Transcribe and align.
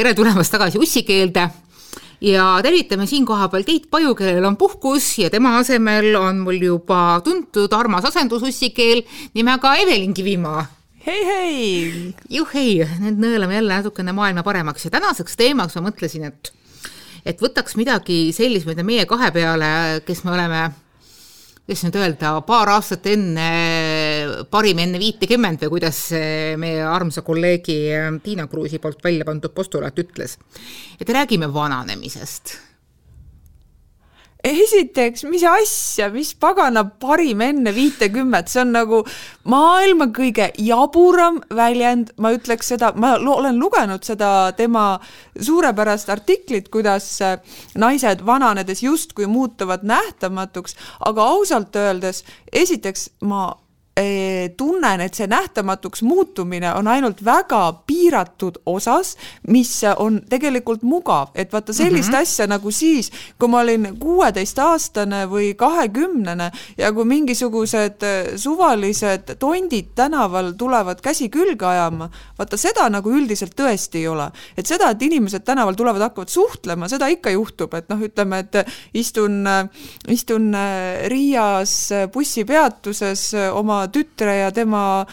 tere 0.00 0.14
tulemast 0.16 0.48
tagasi 0.54 0.78
ussikeelde 0.80 1.42
ja 2.24 2.44
tervitame 2.64 3.04
siin 3.08 3.26
kohapeal 3.28 3.66
Keit 3.68 3.90
Paju, 3.92 4.14
kellel 4.16 4.46
on 4.48 4.56
puhkus 4.56 5.10
ja 5.20 5.28
tema 5.28 5.58
asemel 5.58 6.14
on 6.16 6.38
mul 6.40 6.56
juba 6.56 7.18
tuntud 7.24 7.72
armas 7.76 8.06
asendusussikeel 8.08 9.02
nimega 9.36 9.74
Evelin 9.82 10.14
Kivimaa 10.16 10.62
hei, 11.04 11.20
hei! 11.28 12.14
juhhei, 12.32 12.78
nüüd 13.02 13.20
nõelame 13.20 13.58
jälle 13.58 13.76
natukene 13.76 14.16
maailma 14.16 14.44
paremaks 14.46 14.88
ja 14.88 14.94
tänaseks 14.96 15.36
teemaks 15.36 15.76
ma 15.76 15.84
mõtlesin, 15.90 16.24
et 16.30 16.54
et 17.28 17.44
võtaks 17.44 17.76
midagi 17.76 18.30
sellist, 18.32 18.70
mida 18.70 18.86
meie 18.86 19.04
kahe 19.10 19.28
peale, 19.36 20.00
kes 20.06 20.24
me 20.24 20.32
oleme 20.32 20.62
kuidas 21.70 21.84
nüüd 21.86 21.96
öelda, 22.00 22.32
paar 22.42 22.72
aastat 22.72 23.04
enne, 23.06 23.50
parim 24.50 24.78
enne 24.82 25.00
viitekümmend 25.02 25.60
või 25.64 25.74
kuidas 25.76 26.00
meie 26.60 26.80
armsa 26.86 27.22
kolleegi 27.26 27.78
Tiina 28.24 28.46
Kruusi 28.50 28.80
poolt 28.80 29.04
välja 29.04 29.28
pandud 29.28 29.54
postulaat 29.54 29.98
ütles. 29.98 30.38
et 31.00 31.08
räägime 31.08 31.52
vananemisest. 31.54 32.70
Esiteks, 34.40 35.26
mis 35.28 35.42
asja, 35.44 36.06
mis 36.08 36.30
pagana 36.40 36.86
parim 37.02 37.42
enne 37.44 37.74
viitekümmet, 37.76 38.48
see 38.48 38.62
on 38.62 38.70
nagu 38.72 39.00
maailma 39.52 40.06
kõige 40.16 40.46
jaburam 40.64 41.42
väljend, 41.52 42.14
ma 42.16 42.32
ütleks 42.32 42.72
seda, 42.72 42.94
ma 42.96 43.18
olen 43.20 43.60
lugenud 43.60 44.06
seda 44.06 44.54
tema 44.56 44.94
suurepärast 45.36 46.08
artiklit, 46.08 46.70
kuidas 46.72 47.12
naised 47.76 48.24
vananedes 48.24 48.80
justkui 48.86 49.28
muutuvad 49.28 49.84
nähtamatuks, 49.84 50.78
aga 51.04 51.28
ausalt 51.36 51.76
öeldes, 51.76 52.24
esiteks 52.48 53.10
ma 53.28 53.50
tunnen, 54.56 55.00
et 55.00 55.14
see 55.14 55.26
nähtamatuks 55.26 56.02
muutumine 56.06 56.70
on 56.74 56.88
ainult 56.88 57.24
väga 57.24 57.72
piiratud 57.86 58.60
osas, 58.66 59.16
mis 59.48 59.72
on 59.96 60.20
tegelikult 60.30 60.82
mugav, 60.86 61.34
et 61.34 61.52
vaata 61.52 61.72
sellist 61.72 62.08
mm 62.08 62.14
-hmm. 62.14 62.22
asja 62.22 62.46
nagu 62.46 62.70
siis, 62.70 63.10
kui 63.38 63.48
ma 63.48 63.60
olin 63.60 63.96
kuueteistaastane 64.00 65.26
või 65.26 65.54
kahekümnene 65.54 66.50
ja 66.78 66.92
kui 66.92 67.04
mingisugused 67.04 68.02
äh, 68.02 68.36
suvalised 68.36 69.36
tondid 69.38 69.86
tänaval 69.94 70.52
tulevad 70.52 71.00
käsi 71.00 71.28
külge 71.28 71.66
ajama, 71.66 72.10
vaata 72.38 72.56
seda 72.56 72.88
nagu 72.88 73.10
üldiselt 73.10 73.54
tõesti 73.56 73.96
ei 73.96 74.08
ole. 74.08 74.30
et 74.56 74.66
seda, 74.66 74.90
et 74.90 75.02
inimesed 75.02 75.42
tänaval 75.42 75.74
tulevad, 75.74 76.00
hakkavad 76.00 76.28
suhtlema, 76.28 76.88
seda 76.88 77.06
ikka 77.06 77.30
juhtub, 77.30 77.74
et 77.74 77.88
noh, 77.88 77.98
ütleme, 77.98 78.38
et 78.38 78.66
istun, 78.94 79.44
istun 80.08 80.54
äh, 80.54 81.08
Riias 81.08 81.90
bussipeatuses 82.12 83.34
oma 83.52 83.79
tütre 83.88 84.36
ja 84.42 84.52
tema 84.52 85.06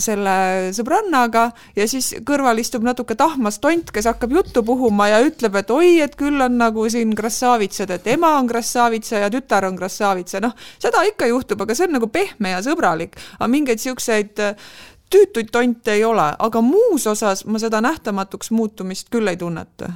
selle 0.00 0.72
sõbrannaga 0.74 1.48
ja 1.76 1.86
siis 1.90 2.10
kõrval 2.26 2.58
istub 2.58 2.82
natuke 2.86 3.14
tahmas 3.18 3.60
tont, 3.62 3.92
kes 3.94 4.08
hakkab 4.10 4.32
juttu 4.34 4.64
puhuma 4.66 5.08
ja 5.12 5.20
ütleb, 5.24 5.54
et 5.60 5.70
oi, 5.70 5.90
et 6.02 6.16
küll 6.18 6.42
on 6.42 6.58
nagu 6.58 6.86
siin 6.90 7.14
krassavitsad, 7.14 7.92
et 7.94 8.08
ema 8.14 8.34
on 8.40 8.48
krassavitsa 8.50 9.22
ja 9.22 9.30
tütar 9.30 9.68
on 9.68 9.78
krassavitsa, 9.78 10.42
noh, 10.42 10.56
seda 10.82 11.04
ikka 11.06 11.30
juhtub, 11.30 11.62
aga 11.62 11.78
see 11.78 11.86
on 11.86 11.96
nagu 11.98 12.10
pehme 12.10 12.56
ja 12.56 12.62
sõbralik, 12.66 13.18
aga 13.38 13.50
mingeid 13.50 13.82
siukseid 13.82 14.42
äh, 14.42 14.58
tüütuid 15.14 15.52
tonte 15.54 15.94
ei 15.94 16.04
ole, 16.04 16.26
aga 16.38 16.64
muus 16.64 17.06
osas 17.10 17.44
ma 17.46 17.62
seda 17.62 17.82
nähtamatuks 17.84 18.50
muutumist 18.54 19.12
küll 19.14 19.30
ei 19.30 19.38
tunneta 19.38 19.92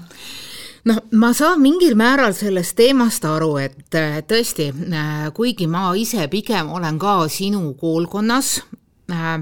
noh, 0.88 1.02
ma 1.20 1.32
saan 1.36 1.60
mingil 1.62 1.96
määral 1.98 2.34
sellest 2.36 2.76
teemast 2.78 3.24
aru, 3.28 3.56
et 3.60 3.98
tõesti, 4.28 4.70
äh, 4.72 5.28
kuigi 5.36 5.68
ma 5.70 5.90
ise 5.98 6.28
pigem 6.32 6.72
olen 6.74 6.98
ka 7.00 7.20
sinu 7.32 7.74
koolkonnas 7.78 8.58
äh,, 9.12 9.36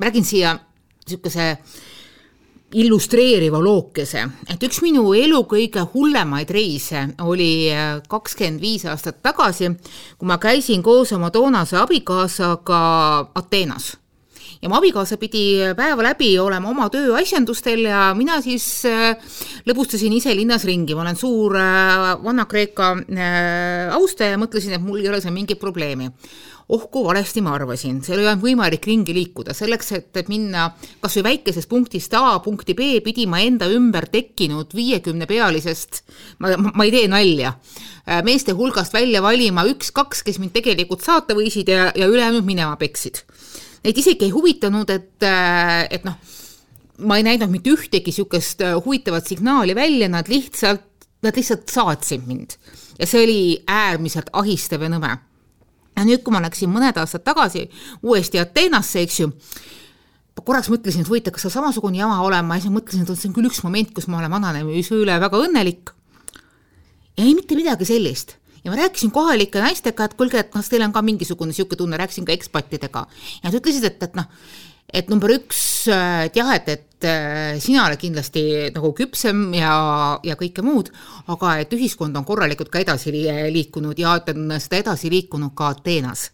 räägin 0.00 0.26
siia 0.26 0.56
niisuguse 0.56 1.56
illustreeriva 2.80 3.58
lookese, 3.58 4.28
et 4.46 4.62
üks 4.62 4.78
minu 4.84 5.08
elu 5.18 5.40
kõige 5.50 5.82
hullemaid 5.94 6.50
reise 6.54 7.08
oli 7.26 7.70
äh, 7.74 7.96
kakskümmend 8.08 8.62
viis 8.62 8.86
aastat 8.86 9.22
tagasi, 9.22 9.72
kui 10.18 10.30
ma 10.30 10.38
käisin 10.38 10.82
koos 10.82 11.12
oma 11.16 11.32
toonase 11.34 11.80
abikaasaga 11.80 12.84
Ateenas 13.34 13.96
ja 14.60 14.68
mu 14.68 14.76
abikaasa 14.76 15.16
pidi 15.20 15.42
päeva 15.76 16.04
läbi 16.04 16.34
olema 16.40 16.68
oma 16.68 16.90
tööasjandustel 16.92 17.86
ja 17.88 18.10
mina 18.16 18.40
siis 18.44 18.66
äh, 18.88 19.16
lõbustasin 19.68 20.12
ise 20.18 20.34
linnas 20.36 20.66
ringi, 20.68 20.96
ma 20.96 21.06
olen 21.06 21.18
suur 21.18 21.56
äh, 21.56 22.12
Vana-Kreeka 22.20 22.92
äh, 23.00 23.96
austaja, 23.96 24.38
mõtlesin, 24.40 24.76
et 24.76 24.84
mul 24.84 25.00
ei 25.00 25.08
ole 25.08 25.22
seal 25.24 25.36
mingit 25.36 25.60
probleemi. 25.60 26.10
Oh 26.70 26.84
kui 26.92 27.02
valesti 27.02 27.40
ma 27.42 27.56
arvasin, 27.56 27.96
seal 28.06 28.20
ei 28.20 28.28
olnud 28.28 28.44
võimalik 28.44 28.84
ringi 28.86 29.14
liikuda, 29.16 29.56
selleks, 29.56 29.88
et 29.96 30.28
minna 30.30 30.68
kas 31.02 31.16
või 31.18 31.24
väikesest 31.26 31.66
punktist 31.70 32.14
A 32.14 32.36
punkti 32.44 32.76
B, 32.78 32.92
pidi 33.02 33.24
ma 33.26 33.40
enda 33.42 33.66
ümber 33.72 34.06
tekkinud 34.12 34.76
viiekümnepealisest, 34.78 36.04
ma, 36.44 36.52
ma 36.60 36.86
ei 36.86 36.94
tee 36.94 37.08
nalja, 37.10 37.56
meeste 38.22 38.54
hulgast 38.54 38.94
välja 38.94 39.18
valima 39.24 39.64
üks-kaks, 39.66 40.22
kes 40.22 40.38
mind 40.38 40.54
tegelikult 40.54 41.02
saata 41.02 41.34
võisid 41.34 41.74
ja, 41.74 41.90
ja 41.96 42.06
ülejäänud 42.06 42.46
minema 42.46 42.78
peksid 42.78 43.24
neid 43.84 44.00
isegi 44.00 44.28
ei 44.28 44.34
huvitanud, 44.34 44.90
et, 44.92 45.16
äh, 45.24 45.86
et 45.90 46.04
noh, 46.04 46.16
ma 47.06 47.16
ei 47.16 47.24
näidanud 47.26 47.54
mitte 47.54 47.72
ühtegi 47.72 48.12
niisugust 48.12 48.62
äh, 48.64 48.76
huvitavat 48.84 49.26
signaali 49.26 49.74
välja, 49.74 50.08
nad 50.12 50.28
lihtsalt, 50.28 50.86
nad 51.24 51.36
lihtsalt 51.36 51.68
saatsid 51.68 52.26
mind. 52.28 52.56
ja 52.98 53.06
see 53.08 53.24
oli 53.24 53.42
äärmiselt 53.68 54.28
ahistav 54.32 54.82
ja 54.84 54.90
nõme. 54.92 55.16
ja 55.96 56.04
nüüd, 56.04 56.22
kui 56.24 56.32
ma 56.32 56.42
läksin 56.44 56.72
mõned 56.72 56.96
aastad 57.00 57.24
tagasi 57.24 57.68
uuesti 58.02 58.40
Ateenasse, 58.40 59.04
eks 59.04 59.20
ju, 59.20 59.30
ma 60.36 60.44
korraks 60.44 60.68
mõtlesin, 60.72 61.04
et 61.04 61.08
huvitav, 61.08 61.34
kas 61.36 61.46
seal 61.46 61.56
samasugune 61.56 62.00
jama 62.00 62.20
olema 62.24 62.56
ja 62.58 62.66
siis 62.66 62.74
mõtlesin, 62.74 63.04
et 63.04 63.16
see 63.16 63.30
on 63.30 63.38
küll 63.38 63.48
üks 63.48 63.64
moment, 63.64 63.94
kus 63.96 64.08
ma 64.08 64.20
olen 64.20 64.36
vananemise 64.36 65.00
üle 65.00 65.16
väga 65.20 65.40
õnnelik. 65.46 65.94
ja 67.16 67.24
ei 67.24 67.34
mitte 67.34 67.56
midagi 67.56 67.88
sellist 67.88 68.39
ja 68.64 68.72
ma 68.72 68.78
rääkisin 68.80 69.12
kohalike 69.14 69.62
naistega, 69.62 70.08
et 70.08 70.16
kuulge, 70.18 70.40
et 70.42 70.50
kas 70.52 70.68
teil 70.68 70.84
on 70.86 70.92
ka 70.92 71.02
mingisugune 71.04 71.52
niisugune 71.54 71.78
tunne, 71.80 72.00
rääkisin 72.00 72.26
ka 72.28 72.34
ekspattidega 72.36 73.06
ja 73.42 73.48
nad 73.48 73.60
ütlesid, 73.60 73.86
et, 73.88 74.02
et 74.02 74.18
noh, 74.18 74.28
et 74.92 75.10
number 75.12 75.32
üks, 75.34 75.62
et 75.90 76.36
jah, 76.36 76.50
et, 76.56 76.68
et 76.74 77.08
äh, 77.08 77.60
sina 77.62 77.86
oled 77.86 78.00
kindlasti 78.00 78.42
nagu 78.74 78.92
küpsem 78.96 79.48
ja, 79.56 79.72
ja 80.26 80.36
kõike 80.40 80.64
muud, 80.66 80.90
aga 81.30 81.56
et 81.62 81.72
ühiskond 81.76 82.16
on 82.18 82.26
korralikult 82.28 82.72
ka 82.72 82.82
edasi 82.82 83.14
liikunud 83.14 83.98
ja 83.98 84.18
et 84.20 84.34
on 84.34 84.58
seda 84.58 84.82
edasi 84.84 85.12
liikunud 85.12 85.54
ka 85.56 85.72
Ateenas 85.76 86.30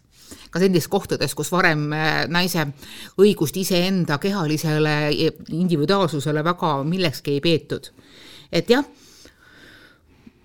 ka 0.51 0.59
sellistes 0.59 0.89
kohtades, 0.91 1.33
kus 1.35 1.51
varem 1.51 1.87
äh, 1.95 2.25
naise 2.31 2.65
õigust 3.19 3.57
iseenda 3.59 4.17
kehalisele 4.19 4.95
individuaalsusele 5.55 6.43
väga 6.43 6.71
millekski 6.87 7.37
ei 7.37 7.43
peetud. 7.43 7.91
et 8.51 8.69
jah 8.69 8.85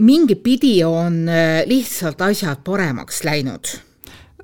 mingipidi 0.02 0.82
on 0.84 1.24
äh, 1.28 1.62
lihtsalt 1.66 2.20
asjad 2.20 2.62
paremaks 2.66 3.22
läinud? 3.24 3.70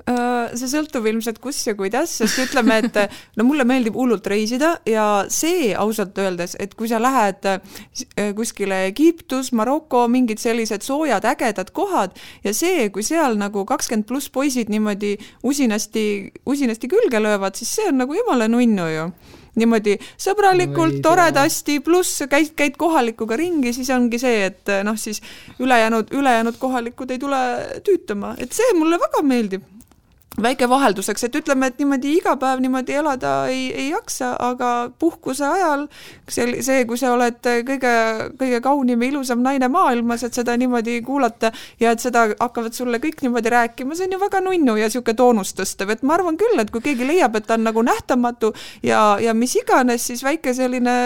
Äh, 0.08 0.54
see 0.56 0.70
sõltub 0.70 1.04
ilmselt 1.10 1.40
kus 1.42 1.58
ja 1.66 1.74
kuidas, 1.76 2.14
sest 2.20 2.38
ütleme, 2.46 2.78
et 2.80 2.94
no 3.36 3.44
mulle 3.44 3.66
meeldib 3.68 3.96
hullult 3.98 4.26
reisida 4.30 4.76
ja 4.88 5.26
see 5.32 5.74
ausalt 5.76 6.16
öeldes, 6.22 6.54
et 6.62 6.72
kui 6.78 6.88
sa 6.88 7.00
lähed 7.02 7.48
äh, 7.50 8.30
kuskile 8.38 8.86
Egiptus, 8.88 9.50
Maroko, 9.52 10.06
mingid 10.08 10.40
sellised 10.40 10.86
soojad 10.86 11.26
ägedad 11.28 11.74
kohad 11.76 12.16
ja 12.46 12.54
see, 12.56 12.88
kui 12.94 13.04
seal 13.04 13.36
nagu 13.40 13.66
kakskümmend 13.68 14.08
pluss 14.08 14.32
poisid 14.32 14.72
niimoodi 14.72 15.16
usinasti, 15.44 16.06
usinasti 16.48 16.88
külge 16.88 17.20
löövad, 17.20 17.58
siis 17.58 17.74
see 17.76 17.90
on 17.90 18.00
nagu 18.06 18.16
jumala 18.16 18.48
nunnu 18.48 18.88
ju 18.94 19.10
niimoodi 19.58 19.96
sõbralikult, 20.16 21.00
toredasti, 21.04 21.80
pluss 21.84 22.24
käid, 22.30 22.54
käid 22.58 22.76
kohalikuga 22.80 23.38
ringi, 23.38 23.72
siis 23.76 23.90
ongi 23.94 24.20
see, 24.22 24.44
et 24.50 24.74
noh, 24.86 24.98
siis 24.98 25.22
ülejäänud, 25.58 26.12
ülejäänud 26.14 26.60
kohalikud 26.60 27.10
ei 27.10 27.18
tule 27.22 27.42
tüütama, 27.86 28.34
et 28.38 28.54
see 28.56 28.76
mulle 28.78 29.00
väga 29.00 29.24
meeldib 29.26 29.66
väike 30.42 30.68
vahelduseks, 30.70 31.24
et 31.26 31.38
ütleme, 31.40 31.70
et 31.70 31.78
niimoodi 31.80 32.14
iga 32.18 32.34
päev 32.40 32.62
niimoodi 32.62 32.96
elada 33.00 33.32
ei, 33.50 33.68
ei 33.74 33.88
jaksa, 33.90 34.34
aga 34.42 34.90
puhkuse 34.98 35.46
ajal 35.46 35.86
see, 36.28 36.62
see, 36.62 36.84
kui 36.88 36.98
sa 37.00 37.12
oled 37.14 37.40
kõige, 37.42 37.94
kõige 38.38 38.60
kaunim 38.64 39.02
ja 39.02 39.10
ilusam 39.12 39.42
naine 39.44 39.68
maailmas, 39.72 40.24
et 40.26 40.38
seda 40.38 40.56
niimoodi 40.60 41.00
kuulata 41.06 41.52
ja 41.80 41.92
et 41.94 42.04
seda 42.04 42.28
hakkavad 42.38 42.76
sulle 42.76 43.00
kõik 43.02 43.22
niimoodi 43.24 43.52
rääkima, 43.54 43.98
see 43.98 44.08
on 44.08 44.16
ju 44.16 44.22
väga 44.22 44.42
nunnu 44.44 44.76
ja 44.78 44.88
niisugune 44.88 45.18
toonust 45.18 45.58
tõstev, 45.58 45.92
et 45.94 46.06
ma 46.06 46.16
arvan 46.18 46.38
küll, 46.40 46.58
et 46.62 46.70
kui 46.74 46.84
keegi 46.84 47.06
leiab, 47.08 47.36
et 47.38 47.48
ta 47.48 47.58
on 47.58 47.66
nagu 47.66 47.82
nähtamatu 47.86 48.52
ja, 48.86 49.02
ja 49.22 49.34
mis 49.34 49.56
iganes, 49.58 50.06
siis 50.10 50.24
väike 50.24 50.54
selline 50.54 50.96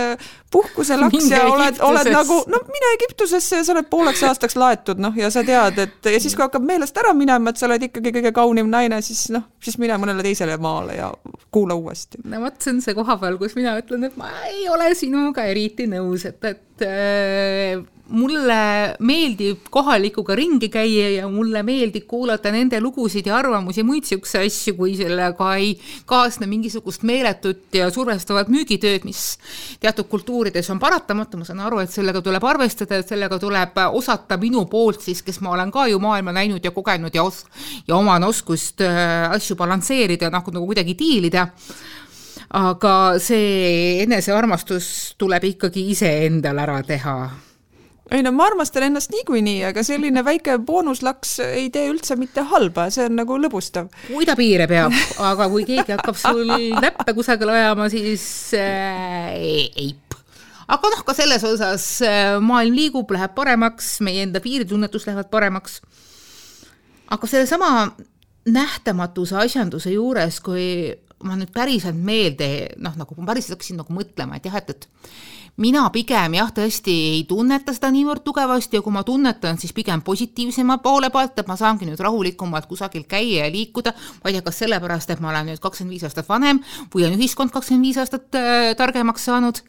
puhkuselaks 0.52 1.30
ja 1.30 1.46
oled, 1.48 1.80
oled 1.80 2.10
nagu, 2.12 2.42
no 2.52 2.60
mine 2.68 2.92
Egiptusesse 2.98 3.62
ja 3.62 3.64
sa 3.64 3.72
oled 3.74 3.88
pooleks 3.90 4.22
aastaks 4.28 4.56
laetud, 4.60 5.00
noh, 5.00 5.16
ja 5.16 5.30
sa 5.32 5.44
tead, 5.46 5.78
et 5.80 6.12
ja 6.12 6.20
siis, 6.20 6.36
kui 6.36 6.44
hakkab 6.44 6.64
meelest 6.66 6.98
ära 7.00 7.14
minema, 7.16 7.52
et 7.52 7.60
sa 7.60 7.68
oled 7.70 7.88
ikkagi 7.88 8.12
kõige 8.18 8.34
kaunim 8.36 8.68
naine, 8.72 9.00
siis 9.04 9.21
siis 9.22 9.36
noh, 9.36 9.46
siis 9.62 9.78
mine 9.80 9.96
mõnele 10.02 10.24
teisele 10.26 10.56
maale 10.62 10.98
ja 10.98 11.08
kuula 11.54 11.76
uuesti. 11.78 12.22
no 12.24 12.42
vot, 12.42 12.58
see 12.62 12.74
on 12.74 12.82
see 12.84 12.96
koha 12.98 13.16
peal, 13.22 13.38
kus 13.40 13.56
mina 13.58 13.76
ütlen, 13.80 14.08
et 14.08 14.18
ma 14.20 14.30
ei 14.50 14.66
ole 14.72 14.92
sinuga 14.98 15.46
eriti 15.50 15.86
nõus, 15.90 16.26
et, 16.28 16.42
et 16.50 16.86
äh, 16.88 17.82
mulle 18.12 18.96
meeldib 19.00 19.68
kohalikuga 19.72 20.34
ringi 20.36 20.68
käia 20.72 21.08
ja 21.16 21.28
mulle 21.30 21.62
meeldib 21.66 22.04
kuulata 22.08 22.52
nende 22.52 22.80
lugusid 22.80 23.26
ja 23.26 23.36
arvamusi, 23.38 23.84
muid 23.86 24.04
niisuguseid 24.04 24.50
asju, 24.50 24.74
kui 24.76 24.94
sellega 24.98 25.48
ei 25.60 25.72
kaasne 26.08 26.46
mingisugust 26.50 27.04
meeletut 27.08 27.76
ja 27.76 27.88
survestavat 27.92 28.50
müügitööd, 28.52 29.06
mis 29.08 29.22
teatud 29.80 30.08
kultuurides 30.10 30.68
on 30.74 30.80
paratamatu, 30.82 31.40
ma 31.40 31.48
saan 31.48 31.62
aru, 31.64 31.80
et 31.82 31.92
sellega 31.92 32.22
tuleb 32.24 32.44
arvestada, 32.44 33.00
et 33.00 33.08
sellega 33.08 33.38
tuleb 33.42 33.78
osata 33.92 34.38
minu 34.40 34.66
poolt 34.70 35.04
siis, 35.06 35.22
kes 35.24 35.40
ma 35.44 35.54
olen 35.56 35.72
ka 35.72 35.86
ju 35.90 36.00
maailma 36.02 36.34
näinud 36.36 36.64
ja 36.64 36.74
kogenud 36.74 37.14
ja 37.14 37.24
os-, 37.24 37.46
ja 37.88 37.96
oman 37.96 38.24
oskust 38.28 38.84
äh, 38.84 39.30
asju 39.32 39.56
balansseerida, 39.56 40.30
noh, 40.32 40.44
nagu 40.52 40.68
kuidagi 40.68 40.96
diilida. 40.98 41.46
Aga 42.52 43.16
see 43.22 44.02
enesearmastus 44.02 45.14
tuleb 45.20 45.46
ikkagi 45.54 45.86
iseendal 45.94 46.60
ära 46.60 46.82
teha 46.84 47.16
ei 48.18 48.24
no 48.24 48.32
ma 48.34 48.46
armastan 48.50 48.86
ennast 48.88 49.12
niikuinii, 49.14 49.62
aga 49.68 49.84
selline 49.86 50.24
väike 50.26 50.58
boonuslaks 50.66 51.36
ei 51.44 51.68
tee 51.72 51.86
üldse 51.90 52.16
mitte 52.20 52.44
halba, 52.50 52.88
see 52.92 53.06
on 53.08 53.16
nagu 53.20 53.38
lõbustav. 53.40 53.90
kui 54.08 54.26
ta 54.28 54.36
piire 54.38 54.66
peab, 54.70 54.94
aga 55.30 55.48
kui 55.52 55.66
keegi 55.68 55.94
hakkab 55.94 56.18
sul 56.20 56.44
näppe 56.82 57.14
kusagile 57.16 57.56
ajama, 57.60 57.88
siis 57.92 58.24
äh, 58.58 59.32
eip. 59.86 60.16
aga 60.66 60.92
noh, 60.94 61.04
ka 61.06 61.16
selles 61.16 61.44
osas 61.48 61.86
äh, 62.06 62.36
maailm 62.42 62.76
liigub, 62.76 63.10
läheb 63.14 63.36
paremaks, 63.38 63.94
meie 64.04 64.26
enda 64.26 64.42
piiritunnetus 64.44 65.08
lähevad 65.08 65.30
paremaks. 65.32 65.80
aga 67.12 67.30
sellesama 67.30 67.72
nähtamatuse 68.52 69.38
asjanduse 69.38 69.94
juures, 69.94 70.40
kui 70.42 70.66
ma 71.22 71.36
nüüd 71.38 71.52
päriselt 71.54 71.98
meelde, 71.98 72.72
noh, 72.82 72.96
nagu 72.98 73.14
ma 73.18 73.28
päriselt 73.30 73.56
hakkasin 73.56 73.78
nagu 73.78 73.94
mõtlema, 73.94 74.38
et 74.38 74.48
jah, 74.48 74.58
et, 74.58 74.74
et 74.74 74.88
mina 75.60 75.82
pigem 75.92 76.36
jah, 76.38 76.52
tõesti 76.54 76.94
ei 77.16 77.24
tunneta 77.28 77.74
seda 77.74 77.90
niivõrd 77.92 78.24
tugevasti 78.24 78.78
ja 78.78 78.84
kui 78.84 78.94
ma 78.94 79.02
tunnetan, 79.04 79.58
siis 79.60 79.74
pigem 79.76 80.00
positiivsema 80.02 80.78
poole 80.84 81.10
pealt, 81.12 81.36
et 81.38 81.50
ma 81.50 81.56
saangi 81.60 81.88
nüüd 81.88 82.00
rahulikumalt 82.00 82.66
kusagil 82.70 83.04
käia 83.08 83.46
ja 83.46 83.52
liikuda, 83.52 83.92
ma 84.22 84.30
ei 84.30 84.38
tea, 84.38 84.46
kas 84.46 84.62
sellepärast, 84.64 85.12
et 85.12 85.20
ma 85.20 85.32
olen 85.32 85.52
nüüd 85.52 85.62
kakskümmend 85.62 85.96
viis 85.96 86.06
aastat 86.08 86.28
vanem 86.28 86.62
või 86.94 87.06
on 87.08 87.18
ühiskond 87.18 87.52
kakskümmend 87.52 87.90
viis 87.90 88.00
aastat 88.00 88.40
äh, 88.40 88.72
targemaks 88.78 89.28
saanud, 89.28 89.62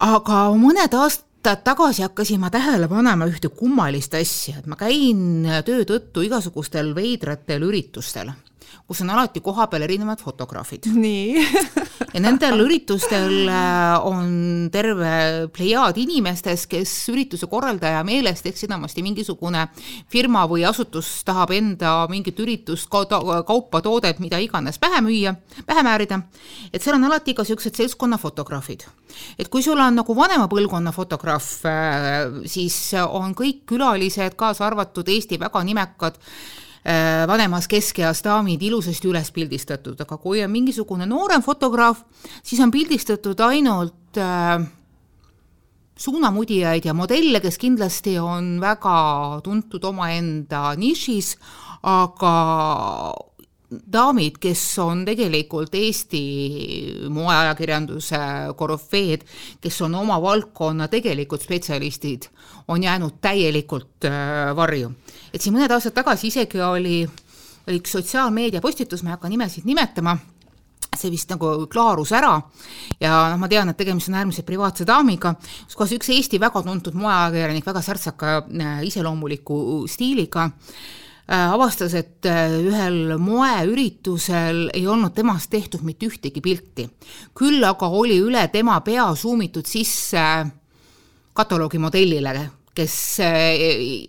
aga 0.00 0.44
mõned 0.58 0.98
aastad 0.98 1.26
aastad 1.38 1.62
tagasi 1.64 2.02
hakkasin 2.02 2.40
ma 2.40 2.50
tähele 2.50 2.88
panema 2.88 3.26
ühte 3.30 3.48
kummalist 3.48 4.14
asja, 4.14 4.58
et 4.58 4.66
ma 4.66 4.76
käin 4.76 5.46
töö 5.64 5.84
tõttu 5.86 6.24
igasugustel 6.26 6.90
veidratel 6.96 7.62
üritustel 7.62 8.32
kus 8.86 9.02
on 9.04 9.10
alati 9.10 9.40
kohapeal 9.44 9.84
erinevad 9.84 10.22
fotograafid. 10.24 10.88
nii 11.04 11.46
ja 12.14 12.20
nendel 12.22 12.62
üritustel 12.64 13.48
äh, 13.48 14.06
on 14.06 14.68
terve 14.72 15.48
plejaad 15.54 15.98
inimestest, 16.00 16.68
kes 16.70 16.92
ürituse 17.12 17.48
korraldaja 17.50 18.00
meelest 18.06 18.46
ehk 18.48 18.60
enamasti 18.68 19.04
mingisugune 19.04 19.66
firma 20.10 20.44
või 20.50 20.64
asutus 20.68 21.10
tahab 21.28 21.52
enda 21.56 21.92
mingit 22.10 22.38
üritust, 22.40 22.88
kaupa, 22.88 23.82
toodet, 23.84 24.22
mida 24.24 24.40
iganes 24.42 24.80
pähe 24.80 25.02
müüa, 25.04 25.34
pähe 25.66 25.84
määrida, 25.86 26.22
et 26.72 26.82
seal 26.82 26.96
on 26.96 27.08
alati 27.08 27.34
ka 27.36 27.44
niisugused 27.44 27.76
seltskonnafotograafid. 27.78 28.86
et 29.38 29.48
kui 29.48 29.62
sul 29.62 29.78
on 29.80 29.94
nagu 30.00 30.16
vanema 30.16 30.48
põlvkonna 30.48 30.92
fotograaf, 30.92 31.48
äh, 31.66 32.40
siis 32.46 32.94
on 32.94 33.34
kõik 33.34 33.64
külalised, 33.66 34.36
kaasa 34.36 34.66
arvatud 34.66 35.08
Eesti 35.08 35.38
väga 35.40 35.62
nimekad 35.64 36.18
vanemas 37.28 37.68
keskeas 37.68 38.22
daamid 38.24 38.62
ilusasti 38.62 39.08
üles 39.10 39.30
pildistatud, 39.34 39.98
aga 40.00 40.16
kui 40.22 40.42
on 40.44 40.50
mingisugune 40.52 41.06
noorem 41.06 41.42
fotograaf, 41.44 42.04
siis 42.42 42.60
on 42.64 42.70
pildistatud 42.72 43.40
ainult 43.44 44.20
äh, 44.20 44.62
suunamudijaid 45.98 46.86
ja 46.86 46.94
modelle, 46.94 47.40
kes 47.40 47.58
kindlasti 47.58 48.18
on 48.22 48.58
väga 48.62 48.98
tuntud 49.44 49.84
omaenda 49.84 50.72
nišis, 50.78 51.34
aga 51.82 52.34
daamid, 53.68 54.38
kes 54.40 54.62
on 54.80 55.02
tegelikult 55.04 55.74
Eesti 55.76 56.22
moeajakirjanduse 57.12 58.20
korüfeed, 58.56 59.26
kes 59.60 59.80
on 59.84 59.98
oma 59.98 60.16
valdkonna 60.22 60.88
tegelikult 60.88 61.44
spetsialistid, 61.44 62.30
on 62.68 62.82
jäänud 62.82 63.20
täielikult 63.20 64.08
äh, 64.08 64.56
varju. 64.56 64.92
et 65.32 65.40
siin 65.40 65.54
mõned 65.56 65.72
aastad 65.72 65.92
tagasi 65.96 66.30
isegi 66.32 66.60
oli, 66.64 67.02
oli 67.66 67.80
üks 67.80 67.92
sotsiaalmeedia 67.98 68.64
postitus, 68.64 69.02
ma 69.02 69.12
ei 69.12 69.18
hakka 69.18 69.28
nimesid 69.28 69.68
nimetama, 69.68 70.16
see 70.96 71.10
vist 71.12 71.28
nagu 71.28 71.66
klaarus 71.68 72.14
ära 72.16 72.38
ja 73.00 73.18
noh, 73.34 73.36
ma 73.42 73.50
tean, 73.52 73.68
et 73.68 73.76
tegemist 73.76 74.08
on 74.08 74.16
äärmiselt 74.16 74.48
privaatse 74.48 74.86
daamiga, 74.88 75.34
kus 75.66 75.76
kohas 75.76 75.92
üks 75.98 76.08
Eesti 76.16 76.40
väga 76.40 76.64
tuntud 76.64 76.96
moeajakirjanik, 76.96 77.68
väga 77.68 77.84
särtsaka 77.84 78.38
äh, 78.48 78.80
iseloomuliku 78.88 79.84
stiiliga 79.92 80.48
äh, 80.48 81.04
avastas, 81.28 81.92
et 81.94 82.26
äh, 82.26 82.54
ühel 82.64 83.18
moeüritusel 83.20 84.70
ei 84.72 84.86
olnud 84.88 85.12
temast 85.12 85.50
tehtud 85.52 85.82
mitte 85.84 86.08
ühtegi 86.08 86.40
pilti. 86.40 86.88
küll 87.36 87.64
aga 87.64 87.88
oli 87.88 88.16
üle 88.20 88.46
tema 88.52 88.80
pea 88.80 89.10
suumitud 89.14 89.66
sisse 89.66 90.22
kataloogi 91.36 91.78
modellile, 91.78 92.50
kes 92.74 92.96
äh, 93.20 94.08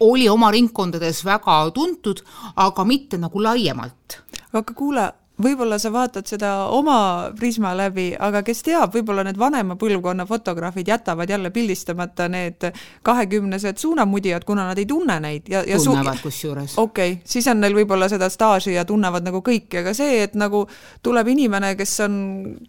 oli 0.00 0.28
oma 0.28 0.50
ringkondades 0.50 1.24
väga 1.24 1.70
tuntud, 1.76 2.24
aga 2.56 2.84
mitte 2.84 3.18
nagu 3.20 3.42
laiemalt. 3.42 4.22
aga 4.52 4.74
kuule, 4.74 5.04
võib-olla 5.42 5.78
sa 5.80 5.92
vaatad 5.92 6.28
seda 6.28 6.50
oma 6.74 7.30
prisma 7.38 7.72
läbi, 7.76 8.10
aga 8.18 8.42
kes 8.46 8.62
teab, 8.66 8.92
võib-olla 8.94 9.24
need 9.26 9.38
vanema 9.40 9.76
põlvkonna 9.80 10.26
fotograafid 10.28 10.88
jätavad 10.88 11.30
jälle 11.30 11.50
pildistamata 11.54 12.28
need 12.32 12.68
kahekümnesed 13.06 13.80
suunamudijad, 13.80 14.44
kuna 14.48 14.68
nad 14.70 14.78
ei 14.78 14.86
tunne 14.86 15.18
neid 15.20 15.48
ja, 15.50 15.62
ja 15.66 15.78
tunnevad 15.82 16.22
kusjuures. 16.22 16.76
okei 16.78 17.12
okay,, 17.16 17.24
siis 17.24 17.48
on 17.50 17.60
neil 17.62 17.76
võib-olla 17.76 18.08
seda 18.12 18.30
staaži 18.30 18.74
ja 18.74 18.84
tunnevad 18.88 19.26
nagu 19.26 19.42
kõiki, 19.46 19.80
aga 19.82 19.94
see, 19.96 20.22
et 20.24 20.36
nagu 20.38 20.66
tuleb 21.02 21.32
inimene, 21.34 21.74
kes 21.78 21.96
on 22.06 22.16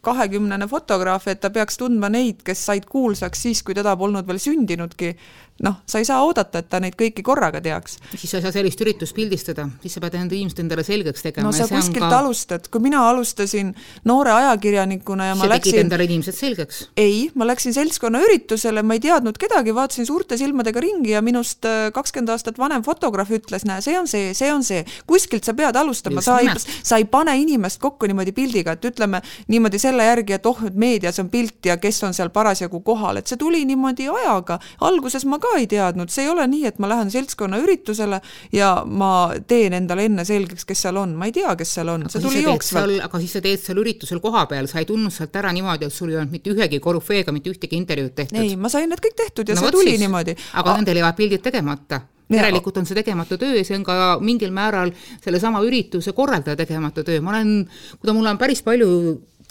kahekümnene 0.04 0.68
fotograaf, 0.72 1.28
et 1.32 1.42
ta 1.44 1.52
peaks 1.54 1.80
tundma 1.82 2.12
neid, 2.12 2.44
kes 2.46 2.66
said 2.72 2.88
kuulsaks 2.90 3.48
siis, 3.48 3.64
kui 3.64 3.78
teda 3.78 3.96
polnud 4.00 4.28
veel 4.28 4.42
sündinudki, 4.42 5.16
noh, 5.62 5.78
sa 5.86 6.02
ei 6.02 6.08
saa 6.08 6.22
oodata, 6.26 6.62
et 6.62 6.70
ta 6.72 6.80
neid 6.82 6.96
kõiki 7.00 7.24
korraga 7.26 7.62
teaks. 7.62 7.98
siis 8.16 8.32
sa 8.32 8.40
ei 8.40 8.46
saa 8.46 8.54
sellist 8.56 8.82
üritust 8.82 9.16
pildistada, 9.16 9.68
siis 9.84 9.96
sa 9.96 10.02
pead 10.04 10.18
enda 10.18 10.36
inimesed 10.38 10.62
endale 10.64 10.84
selgeks 10.86 11.26
tegema. 11.26 11.48
no 11.48 11.54
sa 11.56 11.68
kuskilt 11.70 12.04
ka... 12.04 12.12
alustad, 12.20 12.68
kui 12.72 12.82
mina 12.84 13.04
alustasin 13.10 13.74
noore 14.10 14.34
ajakirjanikuna 14.34 15.32
ja 15.32 15.36
sa 15.36 15.44
ma 15.44 15.50
läksin. 15.54 15.80
endale 15.86 16.08
inimesed 16.10 16.38
selgeks? 16.38 16.82
ei, 16.98 17.30
ma 17.38 17.48
läksin 17.50 17.76
seltskonna 17.78 18.24
üritusele, 18.26 18.84
ma 18.84 18.98
ei 18.98 19.04
teadnud 19.04 19.38
kedagi, 19.42 19.76
vaatasin 19.78 20.10
suurte 20.10 20.40
silmadega 20.42 20.82
ringi 20.84 21.14
ja 21.14 21.22
minust 21.26 21.68
äh, 21.70 21.90
kakskümmend 21.94 22.34
aastat 22.34 22.58
vanem 22.62 22.86
fotograaf 22.86 23.30
ütles, 23.38 23.66
näe, 23.70 23.84
see 23.86 23.98
on 24.00 24.10
see, 24.10 24.34
see 24.38 24.50
on 24.54 24.66
see, 24.66 24.82
kuskilt 25.10 25.46
sa 25.46 25.54
pead 25.58 25.78
alustama, 25.78 26.24
sa 26.26 26.40
ei, 26.42 26.50
sa 26.58 26.98
ei 27.02 27.06
pane 27.06 27.38
inimest 27.44 27.82
kokku 27.82 28.10
niimoodi 28.10 28.34
pildiga, 28.36 28.78
et 28.78 28.90
ütleme 28.92 29.22
niimoodi 29.52 29.82
selle 29.82 30.10
järgi, 30.10 30.40
et 30.40 30.50
oh, 30.50 30.66
nüüd 30.66 30.80
meedias 30.82 31.22
on 31.22 31.30
pilt 31.30 31.70
ja 31.70 31.78
kes 31.82 32.02
on 32.08 32.18
seal 32.18 32.34
parasjagu 32.34 32.82
kohal, 32.86 33.22
et 33.22 33.30
see 33.30 33.40
tuli 33.40 33.64
niimoodi 33.70 34.10
ajaga. 34.10 34.60
alguses 34.82 35.26
ma 35.30 35.40
ka 35.42 35.51
ei 35.60 35.68
teadnud, 35.72 36.12
see 36.14 36.26
ei 36.26 36.32
ole 36.32 36.46
nii, 36.52 36.66
et 36.70 36.80
ma 36.82 36.90
lähen 36.92 37.12
seltskonna 37.14 37.60
üritusele 37.62 38.22
ja 38.56 38.72
ma 38.86 39.12
teen 39.48 39.76
endale 39.78 40.06
enne 40.10 40.26
selgeks, 40.28 40.66
kes 40.68 40.86
seal 40.88 41.00
on, 41.02 41.16
ma 41.20 41.30
ei 41.30 41.36
tea, 41.36 41.56
kes 41.60 41.76
seal 41.80 41.92
on, 41.94 42.08
see 42.12 42.24
tuli 42.24 42.46
jooksvalt. 42.46 43.00
aga 43.08 43.24
siis 43.24 43.36
sa 43.38 43.44
teed 43.44 43.64
seal 43.64 43.82
üritusel 43.84 44.22
kohapeal, 44.24 44.70
sa 44.72 44.82
ei 44.82 44.90
tulnud 44.90 45.14
sealt 45.14 45.36
ära 45.42 45.54
niimoodi, 45.56 45.90
et 45.90 45.96
sul 45.96 46.14
ei 46.14 46.20
olnud 46.22 46.38
mitte 46.38 46.54
ühegi 46.54 46.82
korüfeega 46.84 47.36
mitte 47.36 47.54
ühtegi 47.54 47.80
intervjuud 47.80 48.16
tehtud? 48.16 48.40
ei, 48.42 48.56
ma 48.56 48.72
sain 48.72 48.90
need 48.92 49.04
kõik 49.04 49.20
tehtud 49.26 49.52
ja 49.52 49.58
no, 49.58 49.66
see 49.66 49.78
tuli 49.78 49.94
siis. 49.96 50.06
niimoodi. 50.06 50.38
aga 50.62 50.80
nendel 50.80 51.02
jäävad 51.02 51.20
pildid 51.20 51.46
tegemata 51.46 52.02
järelikult 52.32 52.78
on 52.80 52.88
see 52.88 52.98
tegemata 52.98 53.38
töö 53.40 53.58
ja 53.58 53.64
see 53.68 53.78
on 53.78 53.84
ka 53.88 53.96
mingil 54.24 54.54
määral 54.56 54.94
sellesama 55.24 55.62
ürituse 55.68 56.14
korraldaja 56.16 56.60
tegemata 56.60 57.04
töö, 57.08 57.22
ma 57.24 57.36
olen, 57.36 57.52
kuna 58.00 58.16
mul 58.16 58.32
on 58.32 58.40
päris 58.42 58.64
palju 58.66 58.88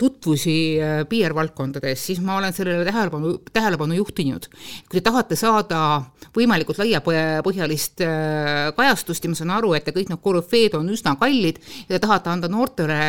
tutvusi 0.01 0.57
äh, 0.81 1.03
PR-valdkondades, 1.11 2.05
siis 2.09 2.21
ma 2.25 2.39
olen 2.41 2.55
sellele 2.57 2.85
tähelepanu, 2.89 3.35
tähelepanu 3.53 3.99
juhtinud. 3.99 4.49
kui 4.89 4.99
te 4.99 5.05
tahate 5.07 5.37
saada 5.39 6.03
võimalikult 6.37 6.81
laiapõhjalist 6.83 8.05
äh, 8.07 8.71
kajastust 8.77 9.25
ja 9.25 9.33
ma 9.33 9.39
saan 9.39 9.57
aru, 9.59 9.75
et 9.77 9.87
te 9.87 9.97
kõik 9.97 10.13
need 10.13 10.23
korüfeed 10.25 10.79
on 10.79 10.89
üsna 10.93 11.17
kallid 11.21 11.61
ja 11.87 11.97
te 11.97 12.05
tahate 12.07 12.33
anda 12.33 12.49
noortele 12.49 13.01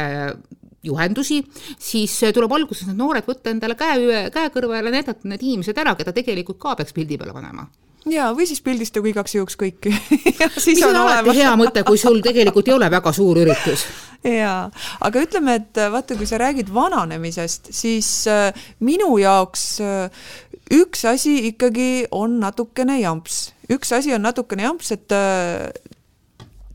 juhendusi, 0.84 1.44
siis 1.78 2.16
tuleb 2.34 2.52
alguses 2.58 2.88
need 2.90 2.98
noored 2.98 3.28
võtta 3.28 3.54
endale 3.54 3.78
käe, 3.78 4.26
käe 4.34 4.50
kõrvale, 4.54 4.94
näidata 4.94 5.30
need 5.30 5.44
inimesed 5.46 5.78
ära, 5.78 5.94
keda 6.00 6.14
tegelikult 6.16 6.60
ka 6.62 6.80
peaks 6.80 6.98
pildi 6.98 7.20
peale 7.22 7.36
panema 7.38 7.68
ja, 8.10 8.32
või 8.36 8.48
siis 8.50 8.62
pildistagu 8.66 9.12
igaks 9.12 9.36
juhuks 9.36 9.58
kõiki 9.60 9.94
siis 10.66 10.82
on, 10.86 10.96
on 10.96 11.02
alati 11.04 11.36
hea 11.38 11.52
mõte, 11.60 11.84
kui 11.88 12.00
sul 12.02 12.22
tegelikult 12.24 12.72
ei 12.72 12.78
ole 12.78 12.90
väga 12.92 13.14
suur 13.16 13.42
üritus. 13.44 13.86
jaa, 14.28 14.70
aga 15.02 15.24
ütleme, 15.26 15.58
et 15.62 15.82
vaata, 15.94 16.18
kui 16.20 16.30
sa 16.30 16.40
räägid 16.42 16.70
vananemisest, 16.74 17.72
siis 17.76 18.10
äh, 18.30 18.52
minu 18.80 19.16
jaoks 19.22 19.66
äh, 19.82 20.28
üks 20.72 21.06
asi 21.10 21.38
ikkagi 21.52 22.08
on 22.12 22.40
natukene 22.42 23.00
jamps. 23.02 23.52
üks 23.72 23.92
asi 23.96 24.14
on 24.14 24.24
natukene 24.26 24.68
jamps, 24.68 24.92
et 24.96 25.16
äh, 25.16 25.72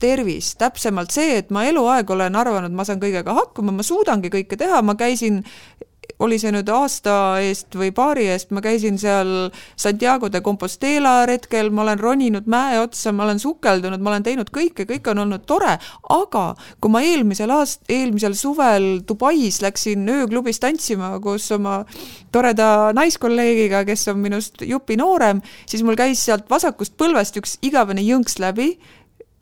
tervis, 0.00 0.54
täpsemalt 0.60 1.14
see, 1.14 1.38
et 1.40 1.50
ma 1.54 1.64
eluaeg 1.68 2.10
olen 2.10 2.36
arvanud, 2.36 2.74
ma 2.76 2.84
saan 2.84 3.00
kõigega 3.00 3.34
hakkama, 3.36 3.72
ma 3.72 3.86
suudangi 3.86 4.30
kõike 4.32 4.58
teha, 4.60 4.82
ma 4.84 4.96
käisin 4.98 5.42
oli 6.18 6.38
see 6.40 6.52
nüüd 6.54 6.68
aasta 6.72 7.14
eest 7.44 7.76
või 7.76 7.90
paari 7.94 8.26
eest, 8.32 8.52
ma 8.56 8.62
käisin 8.64 8.96
seal 9.00 9.50
Santiago 9.76 10.30
de 10.32 10.40
Compostela 10.44 11.26
retkel, 11.28 11.70
ma 11.74 11.84
olen 11.84 12.00
roninud 12.00 12.48
mäe 12.50 12.78
otsa, 12.80 13.12
ma 13.12 13.26
olen 13.26 13.40
sukeldunud, 13.42 14.00
ma 14.00 14.14
olen 14.14 14.26
teinud 14.26 14.50
kõike, 14.54 14.86
kõik 14.88 15.10
on 15.12 15.24
olnud 15.26 15.44
tore, 15.48 15.76
aga 16.16 16.44
kui 16.80 16.92
ma 16.92 17.02
eelmisel 17.04 17.52
aast-, 17.52 17.84
eelmisel 17.92 18.36
suvel 18.38 18.88
Dubais 19.08 19.60
läksin 19.64 20.06
ööklubis 20.16 20.60
tantsima 20.62 21.12
koos 21.24 21.50
oma 21.56 21.82
toreda 22.32 22.92
naiskolleegiga, 22.96 23.84
kes 23.88 24.08
on 24.12 24.22
minust 24.24 24.64
jupi 24.64 24.96
noorem, 25.00 25.42
siis 25.68 25.84
mul 25.84 25.98
käis 25.98 26.24
sealt 26.24 26.48
vasakust 26.50 26.96
põlvest 27.00 27.36
üks 27.40 27.58
igavene 27.66 28.04
jõnks 28.06 28.40
läbi 28.42 28.74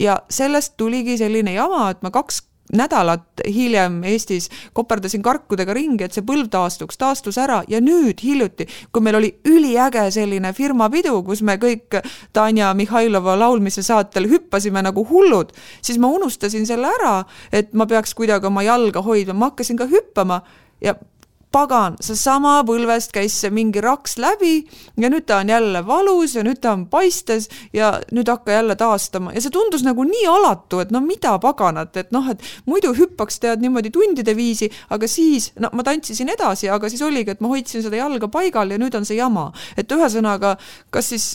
ja 0.02 0.18
sellest 0.32 0.74
tuligi 0.76 1.18
selline 1.20 1.54
jama, 1.54 1.86
et 1.94 2.02
ma 2.02 2.10
kaks 2.14 2.42
nädalat 2.72 3.44
hiljem 3.46 4.00
Eestis 4.04 4.48
koperdasin 4.72 5.22
karkudega 5.22 5.74
ringi, 5.76 6.04
et 6.04 6.16
see 6.16 6.24
põlv 6.26 6.48
taastuks, 6.52 6.98
taastus 6.98 7.38
ära 7.38 7.62
ja 7.68 7.80
nüüd 7.84 8.22
hiljuti, 8.24 8.66
kui 8.92 9.04
meil 9.04 9.18
oli 9.20 9.30
üliäge 9.48 10.06
selline 10.14 10.52
firmapidu, 10.56 11.18
kus 11.26 11.42
me 11.44 11.58
kõik 11.60 12.00
Tanja 12.32 12.72
Mihhailova 12.74 13.36
laulmise 13.38 13.84
saatel 13.84 14.28
hüppasime 14.30 14.82
nagu 14.84 15.04
hullud, 15.08 15.52
siis 15.84 16.00
ma 16.00 16.10
unustasin 16.16 16.66
selle 16.66 16.88
ära, 16.98 17.16
et 17.52 17.74
ma 17.74 17.86
peaks 17.90 18.14
kuidagi 18.16 18.48
oma 18.48 18.64
jalga 18.64 19.04
hoidma, 19.04 19.38
ma 19.38 19.52
hakkasin 19.52 19.78
ka 19.80 19.88
hüppama 19.90 20.40
ja 20.84 20.96
pagan, 21.54 21.94
seesama 22.02 22.56
põlvest 22.66 23.12
käis 23.14 23.36
mingi 23.54 23.82
raks 23.84 24.16
läbi 24.22 24.56
ja 25.00 25.10
nüüd 25.12 25.26
ta 25.28 25.38
on 25.42 25.52
jälle 25.52 25.84
valus 25.86 26.34
ja 26.34 26.42
nüüd 26.46 26.58
ta 26.62 26.72
on 26.74 26.86
paistes 26.90 27.48
ja 27.72 27.92
nüüd 28.14 28.30
hakka 28.30 28.56
jälle 28.56 28.76
taastama 28.80 29.34
ja 29.34 29.42
see 29.44 29.54
tundus 29.54 29.84
nagu 29.86 30.06
nii 30.08 30.26
alatu, 30.30 30.82
et 30.82 30.90
no 30.94 31.02
mida 31.04 31.36
paganat, 31.42 31.96
et 32.00 32.10
noh, 32.14 32.26
et 32.32 32.42
muidu 32.66 32.94
hüppaks 32.98 33.38
tead 33.42 33.62
niimoodi 33.62 33.92
tundide 33.94 34.34
viisi, 34.36 34.70
aga 34.94 35.08
siis, 35.10 35.52
no 35.60 35.70
ma 35.72 35.86
tantsisin 35.86 36.32
edasi, 36.34 36.70
aga 36.72 36.90
siis 36.90 37.02
oligi, 37.06 37.36
et 37.36 37.44
ma 37.44 37.52
hoidsin 37.52 37.84
seda 37.86 38.02
jalga 38.02 38.30
paigal 38.32 38.74
ja 38.74 38.80
nüüd 38.80 38.98
on 38.98 39.06
see 39.06 39.20
jama. 39.20 39.50
et 39.76 39.90
ühesõnaga, 39.92 40.56
kas 40.90 41.12
siis 41.14 41.34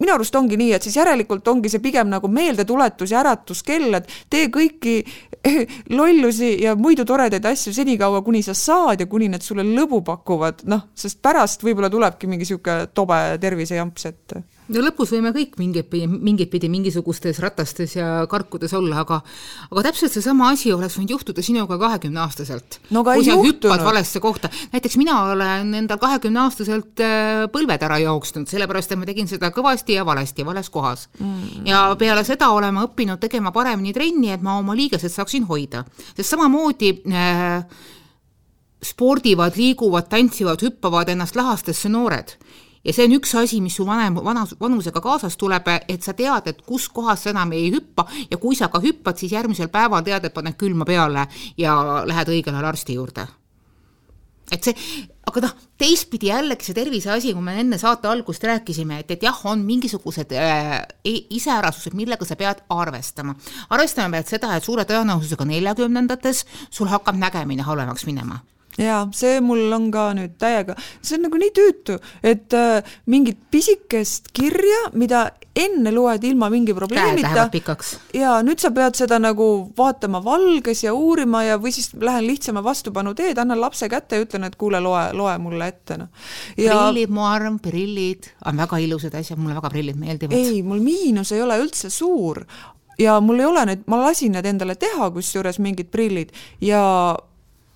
minu 0.00 0.14
arust 0.14 0.36
ongi 0.38 0.56
nii, 0.58 0.72
et 0.76 0.84
siis 0.86 0.96
järelikult 0.96 1.48
ongi 1.48 1.70
see 1.72 1.82
pigem 1.84 2.08
nagu 2.10 2.28
meeldetuletus 2.32 3.12
ja 3.12 3.20
äratuskell, 3.22 3.98
et 3.98 4.08
tee 4.30 4.48
kõiki 4.52 4.96
lollusi 5.98 6.54
ja 6.64 6.74
muidu 6.78 7.04
toredaid 7.08 7.44
asju 7.50 7.74
senikaua, 7.76 8.22
kuni 8.26 8.42
sa 8.46 8.56
saad 8.56 9.04
ja 9.04 9.08
kuni 9.10 9.30
need 9.32 9.44
sulle 9.44 9.66
lõbu 9.66 10.02
pakuvad, 10.06 10.64
noh, 10.70 10.88
sest 10.96 11.20
pärast 11.24 11.64
võib-olla 11.66 11.90
tulebki 11.92 12.30
mingi 12.30 12.46
niisugune 12.46 12.88
tobe 12.96 13.20
tervisejamps 13.42 14.08
ette 14.08 14.44
no 14.68 14.82
lõpus 14.84 15.12
võime 15.14 15.32
kõik 15.34 15.56
mingit 15.60 15.88
pidi, 15.90 16.06
mingit 16.08 16.50
pidi 16.52 16.68
mingisugustes 16.72 17.40
ratastes 17.42 17.94
ja 17.96 18.26
karkudes 18.30 18.74
olla, 18.76 19.02
aga 19.04 19.20
aga 19.70 19.84
täpselt 19.88 20.14
seesama 20.14 20.50
asi 20.52 20.72
oleks 20.74 20.98
võinud 20.98 21.14
juhtuda 21.16 21.44
sinuga 21.44 21.78
kahekümneaastaselt 21.80 22.80
no,. 22.94 23.04
kui 23.06 23.24
sa 23.26 23.38
hüppad 23.40 23.84
valesse 23.84 24.22
kohta. 24.24 24.50
näiteks 24.74 24.98
mina 25.00 25.18
olen 25.32 25.74
endal 25.82 26.00
kahekümneaastaselt 26.02 27.04
äh, 27.04 27.44
põlved 27.52 27.86
ära 27.88 28.00
jooksnud, 28.04 28.48
sellepärast 28.50 28.92
et 28.92 29.00
ma 29.00 29.08
tegin 29.08 29.30
seda 29.30 29.52
kõvasti 29.54 29.98
ja 29.98 30.06
valesti, 30.08 30.46
vales 30.46 30.70
kohas 30.74 31.08
mm.. 31.18 31.66
ja 31.68 31.84
peale 31.98 32.24
seda 32.28 32.50
olen 32.54 32.76
ma 32.76 32.86
õppinud 32.88 33.20
tegema 33.22 33.52
paremini 33.54 33.94
trenni, 33.96 34.32
et 34.34 34.44
ma 34.44 34.58
oma 34.60 34.76
liigesed 34.78 35.12
saaksin 35.12 35.48
hoida. 35.48 35.84
sest 36.14 36.28
samamoodi 36.28 36.92
äh, 37.08 37.64
spordivad, 38.84 39.56
liiguvad, 39.58 40.06
tantsivad, 40.12 40.62
hüppavad 40.62 41.08
ennast 41.10 41.36
lahastesse 41.36 41.90
noored 41.90 42.36
ja 42.88 42.94
see 42.96 43.04
on 43.08 43.16
üks 43.18 43.34
asi, 43.36 43.60
mis 43.60 43.76
su 43.76 43.84
vanem, 43.86 44.16
vana, 44.24 44.46
vanusega 44.60 45.02
kaasas 45.04 45.36
tuleb, 45.40 45.68
et 45.88 46.04
sa 46.04 46.14
tead, 46.16 46.48
et 46.48 46.62
kus 46.66 46.88
kohas 46.92 47.26
sa 47.26 47.34
enam 47.34 47.52
ei 47.56 47.68
hüppa 47.74 48.06
ja 48.30 48.40
kui 48.40 48.56
sa 48.56 48.70
ka 48.72 48.80
hüppad, 48.84 49.20
siis 49.20 49.34
järgmisel 49.36 49.68
päeval 49.72 50.06
tead, 50.06 50.24
et 50.24 50.34
paned 50.34 50.56
külma 50.58 50.88
peale 50.88 51.26
ja 51.60 51.76
lähed 52.08 52.32
õigel 52.32 52.56
ajal 52.56 52.72
arsti 52.72 52.96
juurde. 52.96 53.28
et 54.48 54.64
see, 54.64 54.72
aga 55.28 55.42
noh, 55.44 55.50
teistpidi 55.76 56.30
jällegi 56.30 56.64
see 56.64 56.76
tervise 56.78 57.10
asi, 57.12 57.34
kui 57.36 57.44
me 57.44 57.58
enne 57.60 57.76
saate 57.78 58.08
algust 58.08 58.44
rääkisime, 58.48 59.02
et, 59.02 59.10
et 59.12 59.26
jah, 59.28 59.36
on 59.44 59.60
mingisugused 59.60 60.32
äh, 60.32 60.78
iseärasused, 61.04 61.92
millega 61.92 62.24
sa 62.24 62.36
pead 62.40 62.64
arvestama. 62.72 63.36
arvestama 63.68 64.16
pead 64.16 64.32
seda, 64.32 64.56
et 64.56 64.64
suure 64.64 64.88
tõenäosusega 64.88 65.44
neljakümnendates 65.52 66.46
sul 66.70 66.88
hakkab 66.88 67.20
nägemine 67.20 67.68
halvemaks 67.68 68.08
minema 68.08 68.40
jaa, 68.78 69.02
see 69.16 69.40
mul 69.44 69.72
on 69.74 69.90
ka 69.94 70.10
nüüd 70.16 70.36
täiega, 70.40 70.76
see 71.02 71.18
on 71.18 71.26
nagu 71.26 71.40
nii 71.40 71.52
tüütu, 71.56 71.98
et 72.22 72.54
äh, 72.56 72.96
mingit 73.10 73.40
pisikest 73.50 74.30
kirja, 74.36 74.88
mida 74.98 75.28
enne 75.58 75.90
loed 75.94 76.24
ilma 76.28 76.50
mingi 76.52 76.74
probleemita. 76.76 77.48
ja 78.14 78.36
nüüd 78.46 78.62
sa 78.62 78.70
pead 78.74 78.98
seda 78.98 79.18
nagu 79.22 79.48
vaatama 79.78 80.20
valges 80.24 80.84
ja 80.84 80.94
uurima 80.94 81.42
ja, 81.46 81.58
või 81.58 81.74
siis 81.74 81.90
lähen 81.98 82.28
lihtsama 82.28 82.62
vastupanu 82.64 83.14
teed, 83.18 83.38
annan 83.38 83.60
lapse 83.60 83.88
kätte 83.90 84.18
ja 84.18 84.26
ütlen, 84.26 84.46
et 84.46 84.56
kuule, 84.60 84.80
loe, 84.84 85.08
loe 85.18 85.36
mulle 85.42 85.70
ette, 85.74 85.98
noh. 86.04 86.10
Ja... 86.56 86.78
prillid, 86.78 87.12
mu 87.14 87.26
arm, 87.26 87.58
prillid, 87.62 88.30
on 88.46 88.64
väga 88.64 88.82
ilusad 88.84 89.14
asjad, 89.18 89.40
mulle 89.40 89.58
väga 89.58 89.74
prillid 89.74 89.98
meeldivad. 89.98 90.38
ei, 90.38 90.62
mul 90.62 90.82
miinus 90.84 91.34
ei 91.34 91.42
ole 91.42 91.58
üldse 91.62 91.90
suur 91.90 92.44
ja 92.98 93.20
mul 93.20 93.40
ei 93.40 93.46
ole 93.46 93.64
neid, 93.66 93.86
ma 93.90 94.00
lasin 94.02 94.34
need 94.34 94.46
endale 94.46 94.74
teha, 94.78 95.10
kusjuures 95.14 95.60
mingid 95.62 95.90
prillid 95.94 96.34
ja 96.64 96.82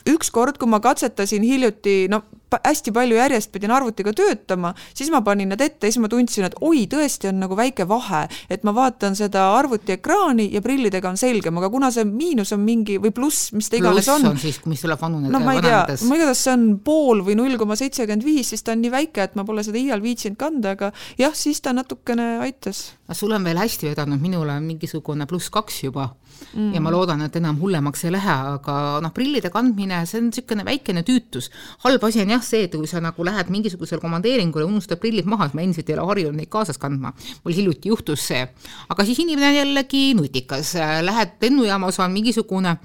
ükskord, 0.09 0.59
kui 0.59 0.71
ma 0.71 0.81
katsetasin 0.83 1.43
hiljuti, 1.47 2.07
no 2.13 2.23
hästi 2.65 2.93
palju 2.93 3.17
järjest 3.17 3.53
pidin 3.53 3.73
arvutiga 3.73 4.13
töötama, 4.17 4.75
siis 4.95 5.11
ma 5.13 5.23
panin 5.25 5.53
need 5.53 5.63
ette 5.65 5.89
ja 5.89 5.95
siis 5.95 6.03
ma 6.03 6.11
tundsin, 6.13 6.47
et 6.49 6.57
oi, 6.61 6.85
tõesti 6.91 7.31
on 7.31 7.41
nagu 7.43 7.57
väike 7.57 7.87
vahe, 7.89 8.27
et 8.53 8.67
ma 8.67 8.75
vaatan 8.77 9.17
seda 9.19 9.47
arvutiekraani 9.57 10.49
ja 10.53 10.63
prillidega 10.65 11.09
on 11.13 11.21
selgem, 11.21 11.59
aga 11.61 11.71
kuna 11.73 11.93
see 11.95 12.05
miinus 12.09 12.53
on 12.57 12.63
mingi 12.65 12.99
või 13.03 13.15
pluss, 13.15 13.53
mis 13.57 13.71
ta 13.73 13.79
iganes 13.81 14.09
on. 14.13 14.27
pluss 14.27 14.35
on 14.35 14.43
siis, 14.43 14.61
mis 14.69 14.85
tuleb 14.85 15.01
vanune-. 15.01 15.33
no 15.33 15.43
ma 15.45 15.57
ei 15.57 15.65
tea, 15.65 15.83
ma 16.09 16.19
igatahes 16.19 16.45
see 16.47 16.57
on 16.57 16.67
pool 16.85 17.23
või 17.27 17.39
null 17.39 17.59
koma 17.61 17.77
seitsekümmend 17.79 18.27
viis, 18.27 18.53
siis 18.53 18.65
ta 18.67 18.77
on 18.77 18.83
nii 18.85 18.93
väike, 18.93 19.29
et 19.29 19.39
ma 19.39 19.47
pole 19.49 19.65
seda 19.67 19.81
iial 19.81 20.03
viitsinud 20.05 20.41
kanda, 20.41 20.77
aga 20.77 20.93
jah, 21.21 21.35
siis 21.37 21.63
ta 21.65 21.75
natukene 21.77 22.35
aitas. 22.45 22.91
sul 23.13 23.33
on 23.33 23.45
veel 23.45 23.61
hästi 23.61 23.93
vedanud, 23.93 24.21
minul 24.21 24.51
on 24.53 24.67
mingisugune 24.67 25.27
pluss 25.31 25.53
kaks 25.53 25.85
juba 25.87 26.11
mm. 26.55 26.73
ja 26.75 26.81
ma 26.85 26.93
loodan, 26.93 27.23
et 27.27 27.37
enam 27.37 27.59
hullemaks 27.61 28.05
ei 28.07 28.13
lähe, 28.15 28.37
aga 28.57 28.77
noh, 29.05 29.13
prillide 29.15 29.51
kandmine, 29.53 30.03
see 30.09 30.21
on 30.21 30.29
niisugune 30.31 30.65
väikene 30.67 31.05
tüütus. 31.07 31.51
halb 31.85 32.05
asi 32.05 32.23
on 32.23 32.35
jah 32.35 32.45
see, 32.45 32.67
et 32.67 32.77
kui 32.77 32.89
sa 32.91 33.01
nagu 33.05 33.25
lähed 33.27 33.51
mingisugusele 33.53 34.01
komandeeringule, 34.03 34.65
unustad 34.69 35.01
prillid 35.03 35.29
maha, 35.29 35.51
ma 35.55 35.65
endiselt 35.65 35.91
ei 35.91 35.97
ole 35.97 36.07
harjunud 36.11 36.39
neid 36.39 36.51
kaasas 36.53 36.79
kandma. 36.83 37.13
mul 37.45 37.55
hiljuti 37.57 37.93
juhtus 37.93 38.27
see. 38.29 38.47
aga 38.89 39.05
siis 39.05 39.19
inimene 39.25 39.51
on 39.53 39.59
jällegi 39.61 40.03
nutikas, 40.19 40.75
lähed 41.03 41.37
lennujaamas 41.43 42.01
on 42.01 42.13
mingisugune 42.13 42.77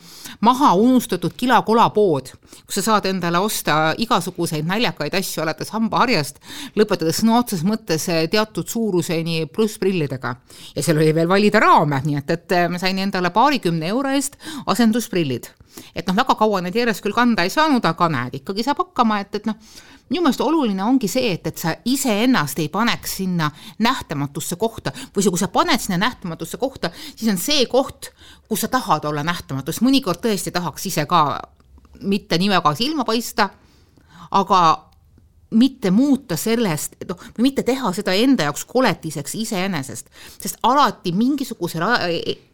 maha 0.41 0.73
unustatud 0.73 1.33
kilakolapood, 1.37 2.31
kus 2.65 2.79
sa 2.79 2.85
saad 2.91 3.07
endale 3.09 3.39
osta 3.39 3.93
igasuguseid 3.97 4.67
naljakaid 4.67 5.15
asju, 5.17 5.43
alates 5.43 5.71
hambaharjast, 5.75 6.41
lõpetades 6.77 7.21
sõna 7.21 7.39
otseses 7.41 7.65
mõttes 7.67 8.07
teatud 8.31 8.67
suuruseni 8.67 9.45
pluss 9.53 9.79
prillidega. 9.81 10.35
ja 10.75 10.83
seal 10.83 10.97
oli 10.97 11.13
veel 11.15 11.29
valida 11.29 11.59
raame, 11.63 12.01
nii 12.05 12.19
et, 12.21 12.35
et 12.37 12.55
ma 12.71 12.79
sain 12.81 12.99
endale 12.99 13.31
paarikümne 13.47 13.87
euro 13.87 14.11
eest 14.11 14.35
asendusprillid. 14.67 15.47
et 15.95 16.07
noh, 16.07 16.15
väga 16.17 16.35
kaua 16.35 16.59
neid 16.65 16.75
järjest 16.75 17.03
küll 17.05 17.13
kanda 17.13 17.43
ei 17.45 17.51
saanud, 17.53 17.85
aga 17.85 18.07
näed, 18.09 18.39
ikkagi 18.39 18.63
saab 18.65 18.79
hakkama, 18.81 19.19
et, 19.21 19.35
et 19.37 19.45
noh, 19.45 19.55
minu 20.09 20.23
meelest 20.25 20.41
oluline 20.41 20.81
ongi 20.83 21.07
see, 21.11 21.29
et, 21.35 21.45
et 21.47 21.61
sa 21.61 21.75
iseennast 21.85 22.59
ei 22.63 22.69
paneks 22.73 23.17
sinna 23.19 23.51
nähtamatusse 23.85 24.57
kohta 24.57 24.91
või 25.15 25.27
kui 25.29 25.39
sa 25.39 25.51
paned 25.53 25.83
sinna 25.83 25.99
nähtamatusse 26.01 26.57
kohta, 26.57 26.89
siis 27.15 27.29
on 27.31 27.37
see 27.37 27.67
koht, 27.69 28.09
kus 28.49 28.65
sa 28.65 28.71
tahad 28.73 29.05
olla 29.05 29.23
nähtamatu, 29.27 29.71
sest 29.71 29.85
mõnikord 29.85 30.23
tõesti 30.23 30.51
tahaks 30.55 30.89
ise 30.89 31.05
ka 31.05 31.21
mitte 32.01 32.41
nii 32.41 32.49
väga 32.55 32.73
silma 32.77 33.05
paista, 33.05 33.51
aga 34.31 34.61
mitte 35.49 35.91
muuta 35.91 36.35
sellest, 36.37 36.95
noh, 37.07 37.19
mitte 37.37 37.63
teha 37.63 37.91
seda 37.95 38.11
enda 38.11 38.47
jaoks 38.47 38.65
koletiseks 38.67 39.35
iseenesest, 39.39 40.09
sest 40.41 40.59
alati 40.67 41.13
mingisugusel 41.15 41.83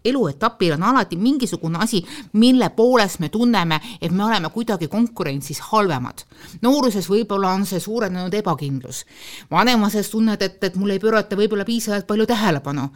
eluetapil 0.05 0.75
on 0.75 0.83
alati 0.83 1.17
mingisugune 1.17 1.79
asi, 1.81 2.03
mille 2.33 2.69
poolest 2.69 3.19
me 3.19 3.29
tunneme, 3.29 3.79
et 4.01 4.11
me 4.11 4.25
oleme 4.25 4.49
kuidagi 4.53 4.87
konkurentsis 4.87 5.59
halvemad. 5.71 6.25
nooruses 6.61 7.09
võib-olla 7.09 7.53
on 7.57 7.65
see 7.65 7.79
suurenenud 7.79 8.33
ebakindlus. 8.33 9.05
vanemases 9.51 10.09
tunned, 10.09 10.41
et, 10.41 10.63
et 10.63 10.75
mul 10.75 10.89
ei 10.89 10.99
pöörata 10.99 11.35
võib-olla 11.35 11.65
piisavalt 11.65 12.07
palju 12.07 12.25
tähelepanu. 12.25 12.89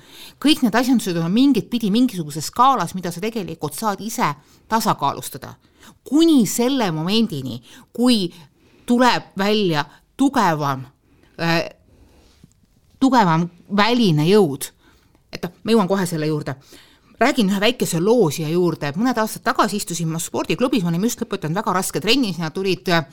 kõik 0.46 0.62
need 0.62 0.76
asjandused 0.76 1.18
on 1.18 1.32
mingit 1.32 1.70
pidi 1.70 1.92
mingisuguses 1.92 2.46
skaalas, 2.46 2.94
mida 2.94 3.12
sa 3.12 3.22
tegelikult 3.22 3.74
saad 3.74 4.02
ise 4.02 4.36
tasakaalustada 4.68 5.56
kuni 6.04 6.46
selle 6.46 6.92
momendini, 6.92 7.62
kui 7.94 8.28
tuleb 8.88 9.34
välja 9.38 9.86
tugevam 10.18 10.86
äh,, 11.42 11.68
tugevam 13.00 13.48
väline 13.76 14.26
jõud. 14.28 14.72
et 15.32 15.44
noh, 15.44 15.52
ma 15.64 15.74
jõuan 15.76 15.88
kohe 15.88 16.06
selle 16.08 16.28
juurde. 16.28 16.56
räägin 17.20 17.50
ühe 17.50 17.60
väikese 17.60 18.00
loo 18.00 18.30
siia 18.32 18.50
juurde, 18.50 18.92
mõned 18.96 19.18
aastad 19.18 19.44
tagasi 19.44 19.78
istusin 19.78 20.08
ma 20.08 20.20
spordiklubis, 20.20 20.84
me 20.84 20.90
olime 20.90 21.10
just 21.10 21.22
lõpetanud 21.22 21.58
väga 21.58 21.74
raske 21.74 22.00
trenni, 22.00 22.34
sinna 22.34 22.52
tulid 22.54 22.90
äh, 22.90 23.06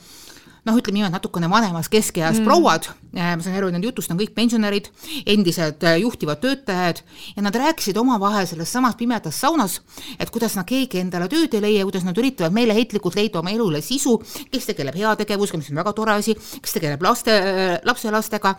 noh, 0.65 0.77
ütleme 0.79 0.97
niimoodi 0.97 1.13
natukene 1.13 1.49
vanemas 1.49 1.89
keskeas 1.93 2.39
mm. 2.39 2.47
prouad, 2.47 2.87
ma 3.13 3.35
saan 3.43 3.57
aru, 3.59 3.69
nende 3.73 3.87
jutust 3.87 4.11
on 4.11 4.19
kõik 4.19 4.33
pensionärid, 4.35 4.89
endised 5.29 5.85
juhtivad 6.01 6.41
töötajad 6.41 7.01
ja 7.35 7.43
nad 7.45 7.55
rääkisid 7.59 7.97
omavahel 8.01 8.47
selles 8.49 8.73
samas 8.73 8.97
pimedas 8.99 9.37
saunas, 9.41 9.77
et 10.19 10.31
kuidas 10.33 10.57
nad 10.57 10.67
keegi 10.67 11.03
endale 11.03 11.29
tööd 11.31 11.53
ei 11.53 11.63
leia, 11.63 11.85
kuidas 11.87 12.05
nad 12.07 12.17
üritavad 12.17 12.55
meeleheitlikult 12.55 13.17
leida 13.19 13.41
oma 13.41 13.53
elule 13.53 13.81
sisu, 13.85 14.17
kes 14.51 14.69
tegeleb 14.71 14.97
heategevusega, 14.97 15.61
mis 15.61 15.71
on 15.71 15.81
väga 15.83 15.95
tore 15.97 16.17
asi, 16.17 16.35
kes 16.35 16.77
tegeleb 16.79 17.05
laste, 17.05 17.37
lapselastega, 17.85 18.55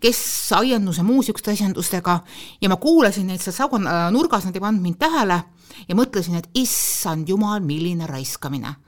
kes 0.00 0.20
aianduse 0.58 1.04
muu 1.06 1.20
niisuguste 1.20 1.52
asjandustega 1.52 2.20
ja 2.62 2.72
ma 2.72 2.80
kuulasin 2.80 3.28
neid 3.28 3.44
seal 3.44 3.56
sauna 3.56 4.06
nurgas, 4.14 4.48
nad 4.48 4.56
ei 4.56 4.64
pannud 4.64 4.84
mind 4.84 5.00
tähele 5.00 5.42
ja 5.88 5.96
mõtlesin, 5.96 6.40
et 6.40 6.48
issand 6.56 7.28
jumal, 7.28 7.60
milline 7.64 8.08
raiskamine 8.08 8.78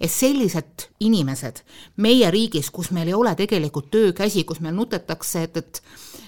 et 0.00 0.10
sellised 0.12 0.88
inimesed 1.00 1.62
meie 1.96 2.30
riigis, 2.30 2.70
kus 2.70 2.90
meil 2.90 3.08
ei 3.08 3.16
ole 3.16 3.34
tegelikult 3.38 3.90
töökäsi, 3.90 4.44
kus 4.44 4.60
meil 4.60 4.76
nutetakse, 4.76 5.46
et, 5.48 5.56
et 5.56 5.82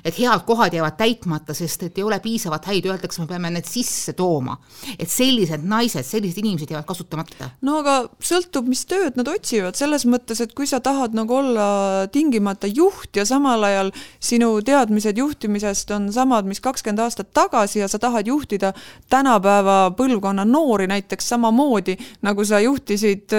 et 0.04 0.16
head 0.18 0.44
kohad 0.46 0.74
jäävad 0.74 0.96
täitmata, 0.96 1.54
sest 1.54 1.82
et 1.82 1.98
ei 1.98 2.04
ole 2.04 2.20
piisavalt 2.20 2.64
häid, 2.70 2.86
öeldakse, 2.88 3.20
me 3.22 3.28
peame 3.28 3.50
need 3.52 3.68
sisse 3.68 4.12
tooma. 4.16 4.56
et 4.98 5.10
sellised 5.10 5.64
naised, 5.64 6.04
sellised 6.06 6.38
inimesed 6.38 6.70
jäävad 6.70 6.86
kasutamata. 6.88 7.50
no 7.62 7.78
aga 7.82 7.96
sõltub, 8.24 8.68
mis 8.68 8.84
tööd 8.88 9.18
nad 9.20 9.28
otsivad, 9.28 9.76
selles 9.76 10.06
mõttes, 10.06 10.40
et 10.40 10.54
kui 10.54 10.66
sa 10.66 10.80
tahad 10.80 11.14
nagu 11.16 11.34
olla 11.34 12.06
tingimata 12.12 12.66
juht 12.66 13.16
ja 13.16 13.24
samal 13.28 13.64
ajal 13.64 13.92
sinu 14.20 14.52
teadmised 14.64 15.18
juhtimisest 15.18 15.90
on 15.96 16.10
samad, 16.12 16.48
mis 16.48 16.60
kakskümmend 16.60 17.04
aastat 17.04 17.32
tagasi 17.36 17.82
ja 17.82 17.88
sa 17.88 17.98
tahad 17.98 18.26
juhtida 18.26 18.72
tänapäeva 19.10 19.92
põlvkonna 19.96 20.44
noori 20.44 20.86
näiteks 20.90 21.28
samamoodi, 21.28 21.96
nagu 22.22 22.44
sa 22.44 22.60
juhtisid 22.60 23.32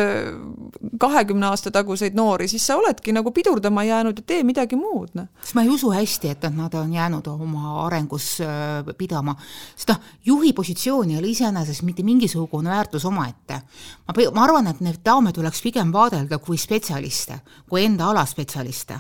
kahekümne 1.00 1.46
aasta 1.48 1.72
taguseid 1.72 2.16
noori, 2.18 2.48
siis 2.48 2.66
sa 2.68 2.78
oledki 2.78 3.14
nagu 3.16 3.32
pidurdama 3.32 3.84
jäänud 3.84 4.18
ja 4.22 4.26
tee 4.28 4.44
midagi 4.48 4.76
muud, 4.80 5.14
noh. 5.18 5.28
sest 5.42 5.56
ma 5.58 5.66
ei 5.66 5.70
usu 5.74 5.92
hästi, 5.94 6.34
et 6.36 6.48
nad 6.56 6.74
on 6.78 6.94
jäänud 6.94 7.28
oma 7.32 7.76
arengus 7.86 8.34
äh, 8.46 8.94
pidama, 8.98 9.36
sest 9.76 9.94
noh, 9.94 10.02
juhi 10.26 10.54
positsioon 10.54 11.12
ei 11.12 11.20
ole 11.20 11.32
iseenesest 11.34 11.86
mitte 11.88 12.04
mingisugune 12.04 12.70
väärtus 12.70 13.06
omaette. 13.06 13.62
ma, 14.08 14.18
ma 14.34 14.44
arvan, 14.44 14.68
et 14.68 14.82
neid 14.82 15.02
daame 15.06 15.34
tuleks 15.34 15.62
pigem 15.62 15.94
vaadelda 15.94 16.38
kui 16.40 16.58
spetsialiste, 16.58 17.42
kui 17.70 17.86
enda 17.86 18.10
ala 18.10 18.26
spetsialiste 18.26 19.00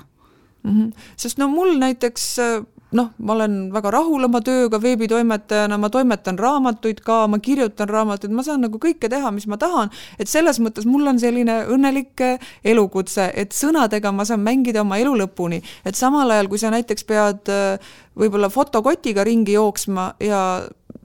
mm. 0.63 0.71
-hmm. 0.71 0.93
sest 1.15 1.37
no 1.37 1.47
mul 1.47 1.77
näiteks 1.77 2.39
äh, 2.39 2.65
noh, 2.97 3.11
ma 3.23 3.33
olen 3.33 3.57
väga 3.73 3.91
rahul 3.93 4.27
oma 4.27 4.41
tööga 4.45 4.79
veebitoimetajana, 4.81 5.77
ma 5.79 5.89
toimetan 5.93 6.39
raamatuid 6.39 7.01
ka, 7.05 7.23
ma 7.31 7.39
kirjutan 7.43 7.89
raamatuid, 7.89 8.33
ma 8.35 8.43
saan 8.45 8.65
nagu 8.65 8.81
kõike 8.81 9.09
teha, 9.11 9.31
mis 9.35 9.47
ma 9.51 9.59
tahan, 9.61 9.91
et 10.19 10.31
selles 10.31 10.59
mõttes 10.63 10.87
mul 10.89 11.07
on 11.07 11.19
selline 11.21 11.61
õnnelik 11.71 12.25
elukutse, 12.67 13.29
et 13.35 13.55
sõnadega 13.55 14.11
ma 14.15 14.27
saan 14.27 14.43
mängida 14.45 14.83
oma 14.83 14.99
elu 15.01 15.15
lõpuni, 15.23 15.61
et 15.85 15.97
samal 15.99 16.31
ajal, 16.35 16.51
kui 16.51 16.61
sa 16.61 16.73
näiteks 16.73 17.07
pead 17.07 17.51
äh, 17.51 17.93
võib-olla 18.17 18.51
fotokotiga 18.51 19.23
ringi 19.23 19.55
jooksma 19.55 20.11
ja 20.19 20.41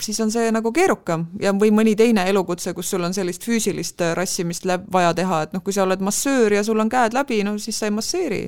siis 0.00 0.18
on 0.20 0.30
see 0.32 0.50
nagu 0.52 0.70
keerukam 0.74 1.26
ja, 1.40 1.52
või 1.56 1.70
mõni 1.74 1.94
teine 1.96 2.26
elukutse, 2.30 2.72
kus 2.76 2.90
sul 2.92 3.04
on 3.06 3.14
sellist 3.16 3.44
füüsilist 3.46 4.02
äh, 4.04 4.12
rassimist 4.16 4.66
läb-, 4.68 4.84
vaja 4.92 5.12
teha, 5.16 5.42
et 5.46 5.56
noh, 5.56 5.62
kui 5.64 5.74
sa 5.74 5.86
oled 5.86 6.02
massöör 6.04 6.56
ja 6.58 6.64
sul 6.66 6.80
on 6.82 6.90
käed 6.92 7.16
läbi, 7.16 7.40
no 7.46 7.56
siis 7.62 7.78
sa 7.80 7.88
ei 7.88 7.94
masseeri. 7.96 8.42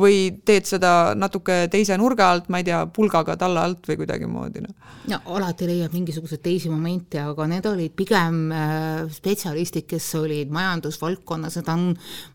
või 0.00 0.16
teed 0.44 0.68
seda 0.68 1.14
natuke 1.18 1.64
teise 1.72 1.98
nurga 2.00 2.30
alt, 2.32 2.48
ma 2.48 2.60
ei 2.60 2.68
tea, 2.68 2.84
pulgaga 2.86 3.36
talla 3.40 3.66
alt 3.68 3.88
või 3.88 4.00
kuidagimoodi, 4.00 4.64
noh. 4.64 4.74
no 5.12 5.20
alati 5.36 5.68
leiab 5.68 5.94
mingisuguseid 5.94 6.42
teisi 6.44 6.72
momente, 6.72 7.20
aga 7.20 7.48
need 7.50 7.68
olid 7.68 7.96
pigem 7.96 8.44
äh, 8.52 9.04
spetsialistid, 9.12 9.88
kes 9.90 10.08
olid 10.20 10.52
majandusvaldkonnas, 10.54 11.60
need 11.60 11.72
on, 11.74 11.88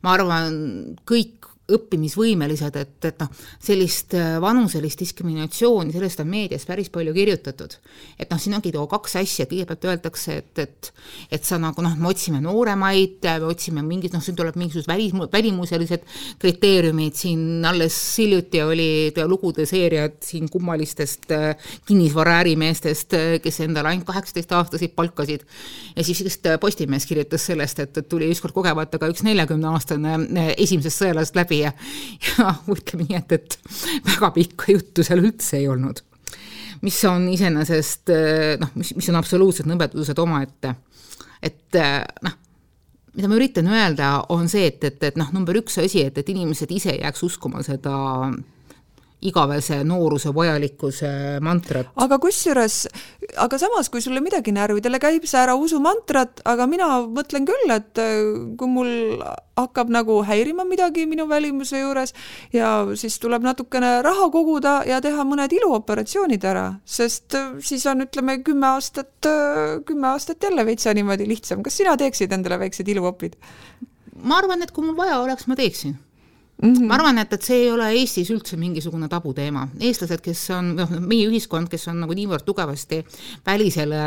ma 0.05 0.17
arvan, 0.17 0.59
kõik 1.09 1.48
õppimisvõimelised, 1.75 2.75
et, 2.79 2.97
et 3.05 3.21
noh, 3.21 3.31
sellist 3.63 4.15
äh, 4.17 4.37
vanuselist 4.41 5.03
diskriminatsiooni, 5.03 5.93
sellest 5.95 6.23
on 6.23 6.29
meedias 6.31 6.65
päris 6.69 6.89
palju 6.93 7.13
kirjutatud. 7.15 7.75
et 8.19 8.29
noh, 8.29 8.39
siin 8.41 8.57
ongi 8.57 8.71
too 8.75 8.85
kaks 8.89 9.15
asja, 9.21 9.47
kõigepealt 9.49 9.89
öeldakse, 9.89 10.39
et, 10.43 10.63
et 10.65 10.91
et 11.31 11.45
sa 11.45 11.59
nagu 11.61 11.83
noh, 11.83 11.95
me 11.99 12.09
otsime 12.09 12.41
nooremaid, 12.43 13.23
me 13.23 13.49
otsime 13.49 13.83
mingid, 13.85 14.13
noh, 14.15 14.23
siin 14.23 14.37
tuleb 14.37 14.57
mingisugused 14.59 14.89
välis, 14.89 15.13
välimuselised 15.33 16.05
kriteeriumid, 16.41 17.17
siin 17.17 17.65
alles 17.65 17.97
hiljuti 18.19 18.61
olid 18.63 19.19
lugude 19.29 19.65
seeriad 19.69 20.19
siin 20.25 20.49
kummalistest 20.51 21.31
äh, 21.35 21.71
kinnisvaraärimeestest, 21.89 23.15
äh, 23.17 23.35
kes 23.43 23.61
endale 23.65 23.93
ainult 23.93 24.07
kaheksateist-aastaseid 24.09 24.95
palkasid. 24.97 25.45
ja 25.95 26.03
siis 26.03 26.23
vist 26.25 26.47
Postimees 26.59 27.05
kirjutas 27.05 27.45
sellest, 27.45 27.79
et, 27.79 27.97
et 27.97 28.09
tuli 28.09 28.29
ükskord 28.31 28.55
kogemata 28.55 28.99
ka 28.99 29.09
üks 29.11 29.23
neljakümneaastane 29.27 30.53
esimesest 30.57 31.03
sõelast 31.03 31.37
läbi 31.37 31.58
ja, 31.61 31.71
ja 32.27 32.53
ütleme 32.71 33.07
nii, 33.07 33.21
et, 33.21 33.37
et 33.37 33.57
väga 34.07 34.31
pikka 34.35 34.73
juttu 34.75 35.05
seal 35.05 35.23
üldse 35.23 35.57
ei 35.59 35.67
olnud. 35.71 36.03
mis 36.81 36.99
on 37.09 37.27
iseenesest 37.27 38.11
noh, 38.61 38.75
mis, 38.79 38.93
mis 38.95 39.09
on 39.11 39.19
absoluutsed 39.19 39.67
nõbedused 39.67 40.19
omaette. 40.23 40.75
et 41.43 41.79
noh, 42.23 42.37
mida 43.15 43.27
ma 43.27 43.35
üritan 43.39 43.67
öelda, 43.67 44.13
on 44.33 44.47
see, 44.51 44.69
et, 44.69 44.83
et, 44.83 45.03
et 45.11 45.17
noh, 45.19 45.31
number 45.35 45.57
üks 45.59 45.79
asi, 45.81 46.05
et, 46.07 46.17
et 46.17 46.29
inimesed 46.31 46.71
ise 46.71 46.95
jääks 46.95 47.25
uskuma 47.27 47.63
seda 47.65 47.95
igavese 49.21 49.81
nooruse 49.83 50.31
vajalikkuse 50.35 51.09
mantrat. 51.43 51.91
aga 51.99 52.19
kusjuures, 52.21 52.87
aga 53.43 53.59
samas, 53.59 53.89
kui 53.91 54.01
sulle 54.01 54.21
midagi 54.23 54.53
närvidele 54.55 54.99
käib, 55.01 55.27
sa 55.27 55.43
ära 55.43 55.55
usu 55.59 55.81
mantrat, 55.83 56.41
aga 56.47 56.67
mina 56.71 56.87
mõtlen 57.07 57.47
küll, 57.49 57.75
et 57.75 57.99
äh, 57.99 58.15
kui 58.59 58.71
mul 58.71 58.91
hakkab 59.59 59.91
nagu 59.91 60.21
häirima 60.23 60.63
midagi 60.67 61.03
minu 61.09 61.27
välimuse 61.27 61.81
juures 61.81 62.15
ja 62.55 62.71
siis 62.95 63.19
tuleb 63.19 63.43
natukene 63.43 63.99
raha 64.05 64.29
koguda 64.31 64.79
ja 64.87 65.01
teha 65.03 65.27
mõned 65.27 65.51
iluoperatsioonid 65.59 66.47
ära, 66.47 66.67
sest 66.87 67.35
äh, 67.35 67.55
siis 67.59 67.83
on, 67.91 68.07
ütleme, 68.07 68.39
kümme 68.45 68.71
aastat, 68.75 69.17
äh, 69.27 69.79
kümme 69.87 70.13
aastat 70.13 70.43
jälle 70.47 70.65
veitsa 70.65 70.95
niimoodi 70.95 71.27
lihtsam. 71.27 71.63
kas 71.63 71.81
sina 71.81 71.97
teeksid 71.99 72.31
endale 72.31 72.61
väiksed 72.63 72.87
iluopid? 72.87 73.35
ma 74.19 74.39
arvan, 74.39 74.63
et 74.63 74.71
kui 74.71 74.85
mul 74.85 74.95
vaja 74.95 75.19
oleks, 75.19 75.47
ma 75.47 75.59
teeksin 75.59 75.99
Mm 76.61 76.73
-hmm. 76.73 76.87
ma 76.87 76.95
arvan, 76.95 77.17
et, 77.17 77.33
et 77.33 77.43
see 77.43 77.61
ei 77.63 77.71
ole 77.71 77.91
Eestis 77.95 78.29
üldse 78.29 78.57
mingisugune 78.57 79.07
tabuteema. 79.07 79.67
eestlased, 79.79 80.21
kes 80.21 80.49
on, 80.49 80.75
noh, 80.75 80.89
meie 80.99 81.27
ühiskond, 81.29 81.69
kes 81.69 81.87
on 81.87 82.01
nagu 82.03 82.13
niivõrd 82.13 82.43
tugevasti 82.45 83.05
välisele 83.45 84.01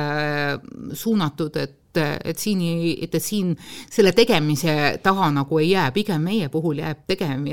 suunatud, 0.93 1.57
et 1.57 1.82
et, 1.97 2.31
et 2.33 2.39
siin 2.39 2.61
ei, 2.65 2.95
et, 3.05 3.15
et 3.15 3.23
siin 3.23 3.55
selle 3.91 4.13
tegemise 4.17 4.99
taha 5.03 5.31
nagu 5.35 5.59
ei 5.61 5.73
jää, 5.73 5.91
pigem 5.93 6.23
meie 6.27 6.49
puhul 6.53 6.81
jääb 6.83 7.05
tegem-, 7.11 7.47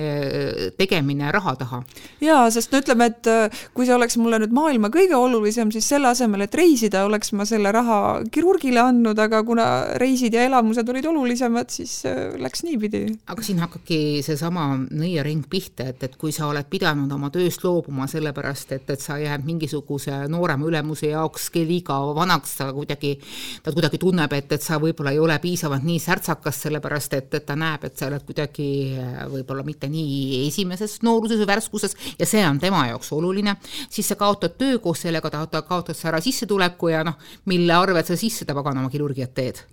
tegemine 0.78 1.32
raha 1.32 1.56
taha. 1.60 1.82
jaa, 2.22 2.50
sest 2.54 2.72
no 2.74 2.82
ütleme, 2.82 3.10
et 3.12 3.30
äh, 3.30 3.62
kui 3.76 3.88
see 3.88 3.96
oleks 3.96 4.18
mulle 4.20 4.40
nüüd 4.44 4.54
maailma 4.56 4.92
kõige 4.94 5.18
olulisem, 5.18 5.72
siis 5.76 5.88
selle 5.90 6.12
asemel, 6.12 6.46
et 6.46 6.56
reisida, 6.56 7.04
oleks 7.08 7.34
ma 7.38 7.46
selle 7.50 7.72
raha 7.76 8.00
kirurgile 8.32 8.82
andnud, 8.84 9.20
aga 9.20 9.42
kuna 9.48 9.68
reisid 10.02 10.36
ja 10.38 10.46
elamused 10.48 10.90
olid 10.90 11.10
olulisemad, 11.10 11.72
siis 11.74 12.00
äh, 12.10 12.36
läks 12.40 12.64
niipidi. 12.68 13.06
aga 13.30 13.46
siin 13.46 13.62
hakkabki 13.64 14.00
seesama 14.26 14.70
nõiaring 14.90 15.46
pihta, 15.50 15.90
et, 15.94 16.04
et 16.06 16.18
kui 16.20 16.34
sa 16.36 16.50
oled 16.50 16.70
pidanud 16.70 17.12
oma 17.16 17.32
tööst 17.34 17.64
loobuma 17.66 18.08
sellepärast, 18.12 18.76
et, 18.78 18.90
et 18.90 19.04
sa 19.04 19.20
jääd 19.22 19.46
mingisuguse 19.48 20.24
noorema 20.32 20.68
ülemuse 20.70 21.14
jaoks 21.14 21.50
liiga 21.60 21.98
vanaks, 22.16 22.56
sa 22.60 22.70
kuidagi, 22.74 23.16
ta 23.64 23.74
kuidagi 23.76 24.00
tunneb, 24.02 24.29
tunneb, 24.30 24.46
et, 24.46 24.52
et 24.54 24.62
sa 24.62 24.78
võib-olla 24.80 25.12
ei 25.14 25.20
ole 25.20 25.38
piisavalt 25.40 25.84
nii 25.84 26.00
särtsakas, 26.00 26.62
sellepärast 26.66 27.14
et, 27.18 27.34
et 27.34 27.46
ta 27.46 27.56
näeb, 27.56 27.86
et 27.86 27.98
sa 27.98 28.08
oled 28.08 28.24
kuidagi 28.26 28.96
äh, 28.98 29.26
võib-olla 29.30 29.64
mitte 29.64 29.90
nii 29.90 30.48
esimeses 30.48 31.02
nooruses 31.04 31.40
või 31.40 31.50
värskuses 31.50 31.96
ja 32.20 32.26
see 32.26 32.44
on 32.48 32.60
tema 32.60 32.86
jaoks 32.90 33.12
oluline, 33.14 33.56
siis 33.90 34.08
sa 34.08 34.16
kaotad 34.20 34.58
töö, 34.58 34.80
koos 34.80 35.02
sellega 35.06 35.30
ta, 35.30 35.62
kaotad 35.62 35.98
sa 35.98 36.10
ära 36.14 36.22
sissetuleku 36.22 36.90
ja 36.94 37.04
noh, 37.04 37.18
mille 37.46 37.74
arvelt 37.74 38.08
sa 38.08 38.18
siis 38.18 38.42
seda 38.42 38.56
paganama 38.58 38.90
kirurgiat 38.90 39.34
teed 39.34 39.64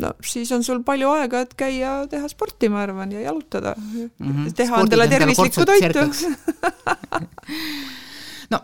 no 0.00 0.12
siis 0.24 0.50
on 0.52 0.64
sul 0.64 0.82
palju 0.84 1.10
aega, 1.16 1.42
et 1.46 1.54
käia, 1.56 1.98
teha 2.10 2.28
sporti, 2.28 2.70
ma 2.72 2.82
arvan, 2.84 3.12
ja 3.12 3.26
jalutada 3.28 3.74
mm. 3.76 4.10
-hmm. 4.20 4.54
teha 4.56 4.80
endale 4.84 5.08
tervislikku 5.08 5.64
toitu 5.64 6.08
no 8.52 8.60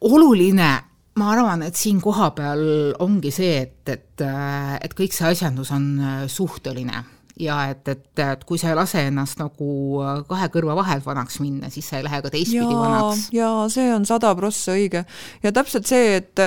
oluline 0.00 0.87
ma 1.18 1.32
arvan, 1.34 1.62
et 1.66 1.78
siin 1.78 2.00
kohapeal 2.02 2.64
ongi 3.04 3.32
see, 3.34 3.62
et, 3.66 3.92
et, 3.92 4.26
et 4.82 4.98
kõik 4.98 5.14
see 5.14 5.30
asjandus 5.32 5.72
on 5.74 5.86
äh, 5.98 6.26
suhteline 6.30 7.04
ja 7.38 7.58
et, 7.70 7.86
et, 7.88 8.06
et 8.22 8.44
kui 8.46 8.58
sa 8.58 8.72
ei 8.72 8.78
lase 8.78 9.04
ennast 9.08 9.38
nagu 9.40 9.70
äh, 10.02 10.20
kahe 10.28 10.48
kõrva 10.54 10.76
vahelt 10.78 11.06
vanaks 11.06 11.38
minna, 11.42 11.70
siis 11.72 11.86
sa 11.88 12.00
ei 12.00 12.06
lähe 12.06 12.20
ka 12.24 12.32
teistpidi 12.34 12.74
ja, 12.74 12.82
vanaks. 12.82 13.28
jaa, 13.34 13.64
see 13.72 13.88
on 13.94 14.06
sada 14.08 14.34
prossa 14.38 14.74
õige. 14.74 15.04
ja 15.44 15.54
täpselt 15.54 15.88
see, 15.90 16.18
et 16.18 16.46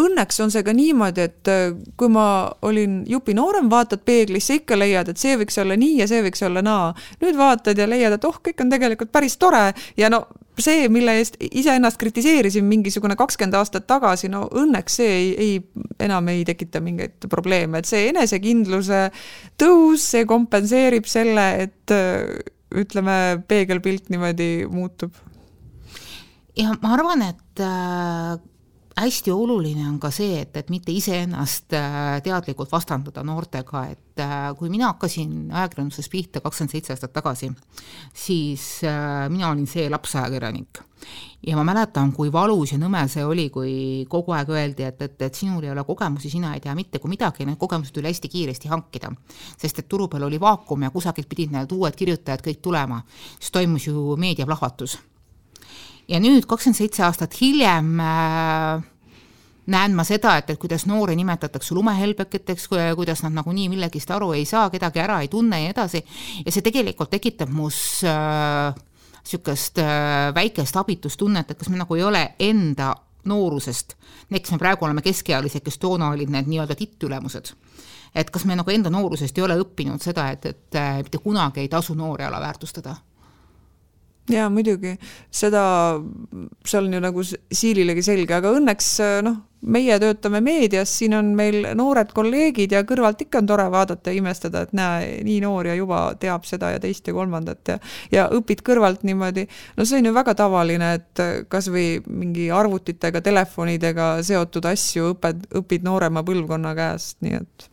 õnneks 0.00 0.40
on 0.44 0.52
see 0.52 0.64
ka 0.64 0.74
niimoodi, 0.76 1.26
et 1.28 1.50
äh, 1.50 1.64
kui 1.98 2.10
ma 2.12 2.26
olin 2.64 3.02
jupi 3.08 3.34
noorem, 3.36 3.70
vaatad 3.72 4.04
peeglisse, 4.06 4.60
ikka 4.60 4.78
leiad, 4.78 5.12
et 5.12 5.20
see 5.20 5.36
võiks 5.40 5.58
olla 5.60 5.76
nii 5.78 5.98
ja 6.02 6.08
see 6.10 6.22
võiks 6.24 6.44
olla 6.46 6.62
naa. 6.64 6.92
nüüd 7.22 7.36
vaatad 7.38 7.78
ja 7.78 7.88
leiad, 7.88 8.16
et 8.16 8.28
oh, 8.28 8.38
kõik 8.44 8.62
on 8.64 8.72
tegelikult 8.72 9.12
päris 9.12 9.36
tore 9.40 9.70
ja 9.96 10.10
no 10.12 10.24
see, 10.60 10.86
mille 10.92 11.14
eest 11.20 11.38
iseennast 11.40 11.98
kritiseerisin 12.00 12.64
mingisugune 12.68 13.16
kakskümmend 13.16 13.56
aastat 13.56 13.86
tagasi, 13.88 14.28
no 14.32 14.44
õnneks 14.48 15.00
see 15.00 15.12
ei, 15.16 15.28
ei, 15.32 15.86
enam 16.04 16.28
ei 16.32 16.44
tekita 16.48 16.82
mingeid 16.84 17.28
probleeme, 17.32 17.80
et 17.80 17.88
see 17.88 18.10
enesekindluse 18.10 19.06
tõus, 19.60 20.04
see 20.12 20.28
kompenseerib 20.28 21.08
selle, 21.08 21.46
et 21.66 21.96
ütleme, 22.72 23.16
peegelpilt 23.48 24.12
niimoodi 24.12 24.68
muutub? 24.70 25.16
ja 26.56 26.74
ma 26.82 26.96
arvan, 26.98 27.24
et 27.24 27.62
äh, 27.64 28.36
hästi 28.96 29.30
oluline 29.30 29.88
on 29.88 29.98
ka 30.00 30.10
see, 30.12 30.40
et, 30.42 30.56
et 30.56 30.70
mitte 30.70 30.92
iseennast 30.92 31.72
äh, 31.76 32.20
teadlikult 32.24 32.72
vastandada 32.72 33.24
noortega, 33.24 33.84
et 33.92 34.20
äh, 34.20 34.52
kui 34.58 34.70
mina 34.72 34.92
hakkasin 34.92 35.52
ajakirjanduses 35.52 36.08
pihta 36.12 36.42
kakskümmend 36.44 36.74
seitse 36.74 36.94
aastat 36.94 37.12
tagasi, 37.14 37.50
siis 38.14 38.66
äh, 38.84 39.28
mina 39.32 39.50
olin 39.50 39.66
see 39.66 39.88
lapsajakirjanik. 39.90 40.82
ja 41.46 41.56
ma 41.58 41.64
mäletan, 41.66 42.12
kui 42.14 42.30
valus 42.32 42.72
ja 42.72 42.78
nõme 42.78 43.00
see 43.10 43.24
oli, 43.26 43.48
kui 43.50 43.72
kogu 44.08 44.36
aeg 44.36 44.50
öeldi, 44.54 44.84
et, 44.86 45.00
et, 45.02 45.22
et 45.22 45.34
sinul 45.34 45.64
ei 45.64 45.72
ole 45.72 45.82
kogemusi, 45.84 46.30
sina 46.30 46.52
ei 46.54 46.60
tea 46.62 46.74
mitte 46.78 47.00
kui 47.02 47.10
midagi, 47.10 47.46
need 47.46 47.58
kogemused 47.58 47.94
tuli 47.94 48.12
hästi 48.12 48.28
kiiresti 48.28 48.70
hankida. 48.70 49.10
sest 49.56 49.78
et 49.78 49.88
turu 49.88 50.08
peal 50.08 50.28
oli 50.28 50.40
vaakum 50.40 50.82
ja 50.82 50.90
kusagilt 50.90 51.28
pidid 51.28 51.56
need 51.56 51.72
uued 51.72 51.96
kirjutajad 51.96 52.44
kõik 52.44 52.60
tulema. 52.62 53.02
siis 53.38 53.50
toimus 53.50 53.86
ju 53.86 54.16
meediaplahvatus 54.16 54.98
ja 56.12 56.20
nüüd, 56.20 56.46
kakskümmend 56.48 56.78
seitse 56.78 57.04
aastat 57.06 57.36
hiljem 57.40 58.00
äh, 58.04 58.82
näen 59.72 59.94
ma 59.94 60.04
seda, 60.04 60.36
et, 60.40 60.50
et 60.50 60.60
kuidas 60.60 60.86
noori 60.90 61.14
nimetatakse 61.18 61.74
lumehelbeketeks, 61.74 62.68
kuidas 62.96 63.22
nad 63.22 63.34
nagunii 63.36 63.68
millegist 63.72 64.10
aru 64.10 64.32
ei 64.36 64.44
saa, 64.48 64.68
kedagi 64.70 65.02
ära 65.02 65.20
ei 65.22 65.30
tunne 65.32 65.60
ja 65.60 65.68
nii 65.68 65.74
edasi, 65.74 66.02
ja 66.44 66.52
see 66.52 66.64
tegelikult 66.64 67.12
tekitab 67.12 67.52
mus 67.54 68.02
niisugust 68.02 69.78
äh, 69.78 69.86
äh, 69.86 70.34
väikest 70.34 70.76
abitustunnet, 70.76 71.50
et 71.50 71.58
kas 71.58 71.70
me 71.70 71.78
nagu 71.78 71.96
ei 71.96 72.02
ole 72.02 72.24
enda 72.42 72.92
noorusest, 73.30 73.94
kes 74.32 74.50
me 74.50 74.58
praegu 74.58 74.84
oleme 74.84 75.02
keskealised, 75.02 75.62
kes 75.62 75.78
toona 75.78 76.10
olid 76.10 76.32
need 76.32 76.50
nii-öelda 76.50 76.74
tittülemused, 76.74 77.52
et 78.18 78.34
kas 78.34 78.44
me 78.50 78.58
nagu 78.58 78.74
enda 78.74 78.90
noorusest 78.90 79.38
ei 79.38 79.46
ole 79.46 79.60
õppinud 79.62 80.02
seda, 80.02 80.26
et, 80.34 80.50
et 80.50 80.80
äh, 80.80 80.98
mitte 81.06 81.22
kunagi 81.22 81.62
ei 81.62 81.70
tasu 81.70 81.94
noori 81.94 82.26
alaväärtustada 82.26 82.96
jaa, 84.30 84.48
muidugi, 84.52 84.96
seda, 85.34 85.62
see 86.64 86.78
on 86.78 86.92
ju 86.94 87.00
nagu 87.02 87.24
siililegi 87.26 88.04
selge, 88.06 88.36
aga 88.36 88.52
õnneks 88.54 88.90
noh, 89.26 89.40
meie 89.62 89.96
töötame 90.02 90.40
meedias, 90.42 90.90
siin 90.98 91.14
on 91.14 91.32
meil 91.38 91.68
noored 91.78 92.10
kolleegid 92.14 92.74
ja 92.74 92.82
kõrvalt 92.86 93.22
ikka 93.22 93.42
on 93.42 93.50
tore 93.50 93.66
vaadata 93.70 94.10
ja 94.10 94.18
imestada, 94.18 94.64
et 94.66 94.74
näe, 94.74 95.10
nii 95.26 95.40
noor 95.44 95.70
ja 95.70 95.76
juba 95.78 96.04
teab 96.22 96.46
seda 96.48 96.72
ja 96.74 96.80
teist 96.82 97.06
ja 97.06 97.14
kolmandat 97.14 97.74
ja 97.74 97.78
ja 98.12 98.28
õpid 98.34 98.62
kõrvalt 98.66 99.06
niimoodi, 99.06 99.46
no 99.76 99.86
see 99.86 100.02
on 100.02 100.10
ju 100.10 100.14
väga 100.14 100.36
tavaline, 100.38 100.94
et 100.98 101.26
kas 101.50 101.70
või 101.72 101.98
mingi 102.06 102.50
arvutitega, 102.54 103.22
telefonidega 103.22 104.14
seotud 104.26 104.66
asju 104.70 105.12
õped, 105.16 105.46
õpid 105.62 105.86
noorema 105.86 106.24
põlvkonna 106.26 106.74
käest, 106.78 107.20
nii 107.22 107.38
et 107.42 107.71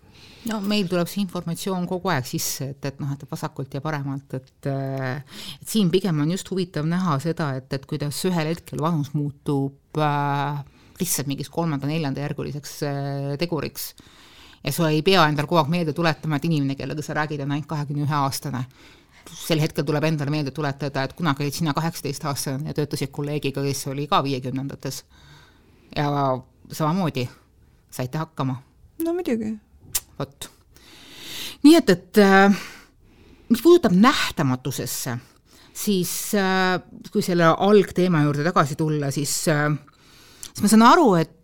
no 0.50 0.60
meil 0.66 0.88
tuleb 0.90 1.10
see 1.10 1.22
informatsioon 1.24 1.86
kogu 1.90 2.12
aeg 2.14 2.28
sisse, 2.28 2.72
et, 2.74 2.86
et 2.90 3.00
noh, 3.02 3.12
et 3.14 3.24
vasakult 3.30 3.74
ja 3.76 3.82
paremalt, 3.84 4.36
et 4.38 4.70
et 4.70 5.70
siin 5.70 5.90
pigem 5.94 6.22
on 6.24 6.32
just 6.34 6.50
huvitav 6.52 6.88
näha 6.90 7.18
seda, 7.24 7.52
et, 7.60 7.72
et 7.74 7.86
kuidas 7.90 8.20
ühel 8.30 8.52
hetkel 8.52 8.82
vanus 8.84 9.14
muutub 9.16 10.00
äh, 10.02 10.62
lihtsalt 11.00 11.30
mingiks 11.32 11.52
kolmanda-neljandajärguliseks 11.54 12.74
äh, 12.88 13.34
teguriks. 13.42 13.94
ja 14.64 14.74
sa 14.76 14.90
ei 14.92 15.02
pea 15.06 15.28
endale 15.30 15.48
kogu 15.48 15.62
aeg 15.62 15.74
meelde 15.74 15.96
tuletama, 15.96 16.40
et 16.40 16.48
inimene, 16.50 16.76
kellega 16.80 17.06
sa 17.06 17.16
räägid, 17.22 17.46
on 17.46 17.56
ainult 17.56 17.70
kahekümne 17.70 18.08
ühe 18.08 18.18
aastane. 18.24 18.66
sel 19.30 19.62
hetkel 19.62 19.86
tuleb 19.86 20.04
endale 20.10 20.34
meelde 20.34 20.52
tuletada, 20.52 21.04
et 21.04 21.14
kunagi 21.14 21.46
olid 21.46 21.54
sina 21.54 21.74
kaheksateistaastane 21.78 22.72
ja 22.72 22.74
töötasid 22.74 23.12
kolleegiga, 23.14 23.64
kes 23.64 23.88
oli 23.94 24.08
ka 24.08 24.24
viiekümnendates. 24.24 25.04
ja 25.96 26.10
samamoodi 26.72 27.30
saite 27.90 28.18
hakkama. 28.18 28.62
no 29.06 29.14
muidugi 29.14 29.58
vot. 30.20 30.50
nii 31.64 31.76
et, 31.76 31.90
et 31.90 32.22
äh, 32.24 32.60
mis 33.50 33.62
puudutab 33.64 33.96
nähtamatusesse, 33.96 35.18
siis 35.74 36.14
äh, 36.38 36.80
kui 37.12 37.24
selle 37.26 37.50
algteema 37.52 38.24
juurde 38.26 38.46
tagasi 38.48 38.78
tulla, 38.80 39.12
siis, 39.16 39.42
äh, 39.52 39.70
siis 40.52 40.64
ma 40.66 40.72
saan 40.72 40.88
aru, 40.92 41.14
et, 41.20 41.36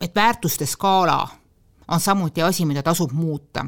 et 0.00 0.14
väärtuste 0.14 0.66
skaala 0.68 1.20
on 1.88 2.02
samuti 2.02 2.42
asi, 2.42 2.66
mida 2.66 2.82
tasub 2.82 3.14
muuta 3.14 3.64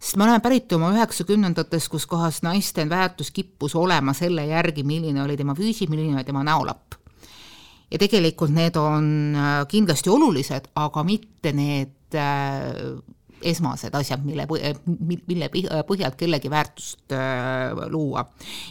sest 0.00 0.16
me 0.16 0.24
oleme 0.24 0.40
pärit 0.40 0.72
oma 0.72 0.94
üheksakümnendates, 0.94 1.88
kus 1.92 2.06
kohas 2.08 2.40
naiste 2.42 2.86
väärtus 2.88 3.28
kippus 3.36 3.74
olema 3.76 4.14
selle 4.16 4.46
järgi, 4.48 4.80
milline 4.82 5.20
oli 5.22 5.36
tema 5.36 5.52
füüsi, 5.54 5.90
milline 5.92 6.16
oli 6.16 6.24
tema 6.24 6.40
näolapp. 6.44 6.96
ja 7.90 7.98
tegelikult 7.98 8.50
need 8.54 8.76
on 8.80 9.36
kindlasti 9.68 10.10
olulised, 10.10 10.70
aga 10.74 11.04
mitte 11.04 11.52
need 11.52 11.99
esmased 13.42 13.94
asjad, 13.94 14.24
mille, 14.24 14.46
mille 15.26 15.48
põhjalt 15.88 16.16
kellegi 16.18 16.50
väärtust 16.50 17.12
äh, 17.12 17.88
luua. 17.88 18.24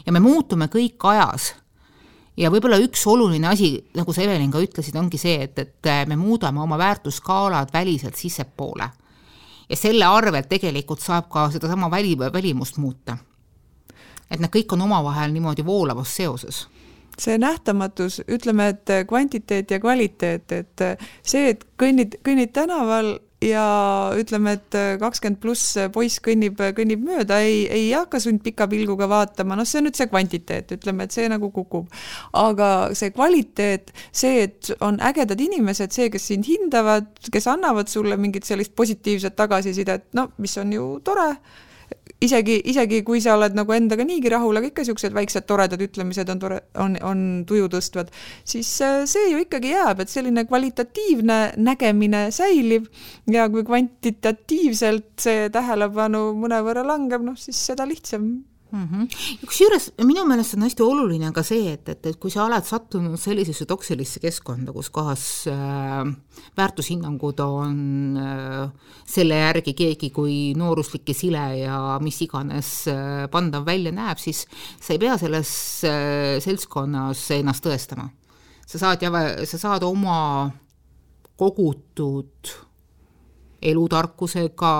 ja 0.06 0.12
me 0.12 0.20
muutume 0.20 0.70
kõik 0.72 1.06
ajas 1.10 1.54
ja 2.38 2.52
võib-olla 2.52 2.80
üks 2.82 3.04
oluline 3.10 3.50
asi, 3.50 3.74
nagu 3.98 4.14
sa, 4.14 4.24
Evelin, 4.24 4.52
ka 4.52 4.62
ütlesid, 4.64 4.96
ongi 5.00 5.20
see, 5.22 5.40
et, 5.48 5.60
et 5.60 5.90
äh, 5.90 6.04
me 6.08 6.18
muudame 6.20 6.62
oma 6.62 6.78
väärtusskaalad 6.78 7.74
väliselt 7.74 8.16
sissepoole. 8.16 8.90
ja 9.70 9.78
selle 9.78 10.06
arvelt 10.06 10.50
tegelikult 10.50 11.02
saab 11.02 11.30
ka 11.30 11.50
sedasama 11.52 11.92
väli, 11.92 12.18
välimust 12.18 12.78
muuta. 12.78 13.18
et 14.32 14.40
need 14.40 14.54
kõik 14.54 14.74
on 14.74 14.82
omavahel 14.82 15.34
niimoodi 15.34 15.66
voolavas 15.66 16.16
seoses 16.16 16.68
see 17.20 17.36
nähtamatus, 17.38 18.22
ütleme, 18.32 18.70
et 18.70 18.92
kvantiteet 19.08 19.72
ja 19.72 19.80
kvaliteet, 19.84 20.52
et 20.52 20.84
see, 21.22 21.50
et 21.50 21.66
kõnnid, 21.76 22.16
kõnnid 22.24 22.54
tänaval 22.56 23.18
ja 23.44 23.66
ütleme, 24.20 24.58
et 24.58 24.78
kakskümmend 25.00 25.40
pluss 25.42 25.78
poiss 25.94 26.20
kõnnib, 26.24 26.60
kõnnib 26.76 27.04
mööda, 27.06 27.40
ei, 27.46 27.62
ei 27.72 27.86
hakka 27.94 28.20
sundpika 28.24 28.68
pilguga 28.72 29.08
vaatama, 29.10 29.56
noh, 29.60 29.68
see 29.68 29.80
on 29.80 29.88
nüüd 29.88 30.00
see 30.00 30.10
kvantiteet, 30.12 30.74
ütleme, 30.76 31.08
et 31.08 31.16
see 31.16 31.30
nagu 31.32 31.52
kukub. 31.56 31.88
aga 32.36 32.90
see 32.98 33.14
kvaliteet, 33.16 33.94
see, 34.12 34.44
et 34.48 34.74
on 34.86 35.00
ägedad 35.00 35.40
inimesed, 35.40 35.96
see, 35.96 36.10
kes 36.12 36.28
sind 36.34 36.50
hindavad, 36.50 37.08
kes 37.32 37.48
annavad 37.48 37.88
sulle 37.92 38.18
mingit 38.20 38.48
sellist 38.48 38.76
positiivset 38.76 39.36
tagasisidet, 39.40 40.12
no 40.14 40.30
mis 40.38 40.58
on 40.60 40.76
ju 40.76 40.92
tore 41.06 41.32
isegi, 42.24 42.60
isegi 42.72 43.02
kui 43.08 43.22
sa 43.24 43.36
oled 43.38 43.56
nagu 43.58 43.74
endaga 43.76 44.06
niigi 44.08 44.32
rahul, 44.32 44.60
aga 44.60 44.70
ikka 44.70 44.84
niisugused 44.84 45.16
väiksed 45.16 45.48
toredad 45.50 45.82
ütlemised 45.84 46.32
on 46.34 46.42
tore, 46.42 46.60
on, 46.84 46.98
on 47.06 47.24
tuju 47.48 47.70
tõstvad, 47.72 48.12
siis 48.48 48.70
äh, 48.86 49.04
see 49.10 49.32
ju 49.32 49.42
ikkagi 49.46 49.74
jääb, 49.74 50.04
et 50.04 50.12
selline 50.12 50.46
kvalitatiivne 50.50 51.40
nägemine 51.60 52.28
säilib 52.36 52.90
ja 53.32 53.48
kui 53.52 53.66
kvantitatiivselt 53.68 55.12
see 55.24 55.50
tähelepanu 55.54 56.30
mõnevõrra 56.40 56.86
langeb, 56.88 57.24
noh 57.26 57.40
siis 57.40 57.60
seda 57.72 57.88
lihtsam 57.90 58.32
mm 58.72 58.88
-hmm. 58.88 59.08
kusjuures 59.46 59.92
minu 60.04 60.26
meelest 60.26 60.54
on 60.54 60.64
hästi 60.64 60.84
oluline 60.84 61.32
ka 61.34 61.44
see, 61.44 61.74
et, 61.74 61.90
et, 61.90 62.06
et 62.06 62.20
kui 62.20 62.32
sa 62.32 62.46
oled 62.46 62.66
sattunud 62.66 63.18
sellisesse 63.20 63.66
toksilisse 63.66 64.20
keskkonda, 64.20 64.74
kus 64.74 64.90
kohas 64.90 65.48
äh, 65.48 66.14
väärtushinnangud 66.58 67.40
on 67.40 68.18
äh, 68.18 68.70
selle 69.06 69.36
järgi 69.36 69.74
keegi 69.74 70.10
kui 70.10 70.54
nooruslik 70.58 71.10
ja 71.10 71.14
sile 71.16 71.46
ja 71.60 72.00
mis 72.02 72.22
iganes 72.22 72.88
äh, 72.88 73.28
pandav 73.32 73.66
välja 73.66 73.92
näeb, 73.92 74.18
siis 74.18 74.46
sa 74.82 74.94
ei 74.94 75.00
pea 75.00 75.18
selles 75.18 75.52
äh, 75.84 76.40
seltskonnas 76.40 77.32
ennast 77.32 77.66
tõestama. 77.66 78.10
sa 78.68 78.78
saad, 78.78 79.02
sa 79.46 79.58
saad 79.58 79.84
oma 79.84 80.52
kogutud 81.36 82.52
elutarkusega, 83.62 84.74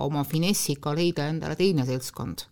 oma 0.00 0.24
finessiga 0.24 0.94
leida 0.94 1.28
endale 1.28 1.54
teine 1.56 1.84
seltskond 1.86 2.48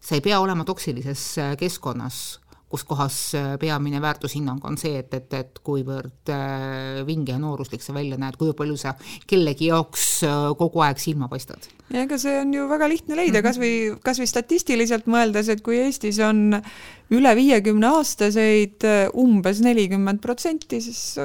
sa 0.00 0.18
ei 0.18 0.24
pea 0.24 0.40
olema 0.40 0.66
toksilises 0.66 1.24
äh, 1.42 1.56
keskkonnas, 1.58 2.38
kus 2.68 2.84
kohas 2.84 3.16
äh, 3.36 3.54
peamine 3.60 4.00
väärtushinnang 4.04 4.64
on 4.68 4.76
see, 4.80 4.98
et, 5.00 5.12
et, 5.16 5.32
et 5.34 5.60
kuivõrd 5.64 6.32
äh, 6.32 7.00
vinge 7.08 7.32
ja 7.32 7.40
nooruslik 7.40 7.82
sa 7.84 7.94
välja 7.96 8.18
näed, 8.20 8.36
kui 8.40 8.52
palju 8.56 8.76
sa 8.80 8.94
kellegi 9.28 9.70
jaoks 9.70 10.06
kogu 10.58 10.82
aeg 10.84 11.00
silma 11.02 11.30
paistad. 11.32 11.68
ja 11.90 12.04
ega 12.04 12.18
see 12.20 12.36
on 12.42 12.52
ju 12.54 12.68
väga 12.70 12.90
lihtne 12.92 13.18
leida, 13.18 13.42
kas 13.44 13.60
või, 13.60 13.94
kas 14.04 14.20
või 14.20 14.30
statistiliselt 14.30 15.08
mõeldes, 15.10 15.50
et 15.52 15.64
kui 15.66 15.80
Eestis 15.82 16.20
on 16.24 16.60
üle 17.14 17.34
viiekümne 17.38 17.94
aastaseid 17.98 18.84
umbes 19.16 19.62
nelikümmend 19.64 20.20
protsenti, 20.24 20.82
siis 20.84 21.16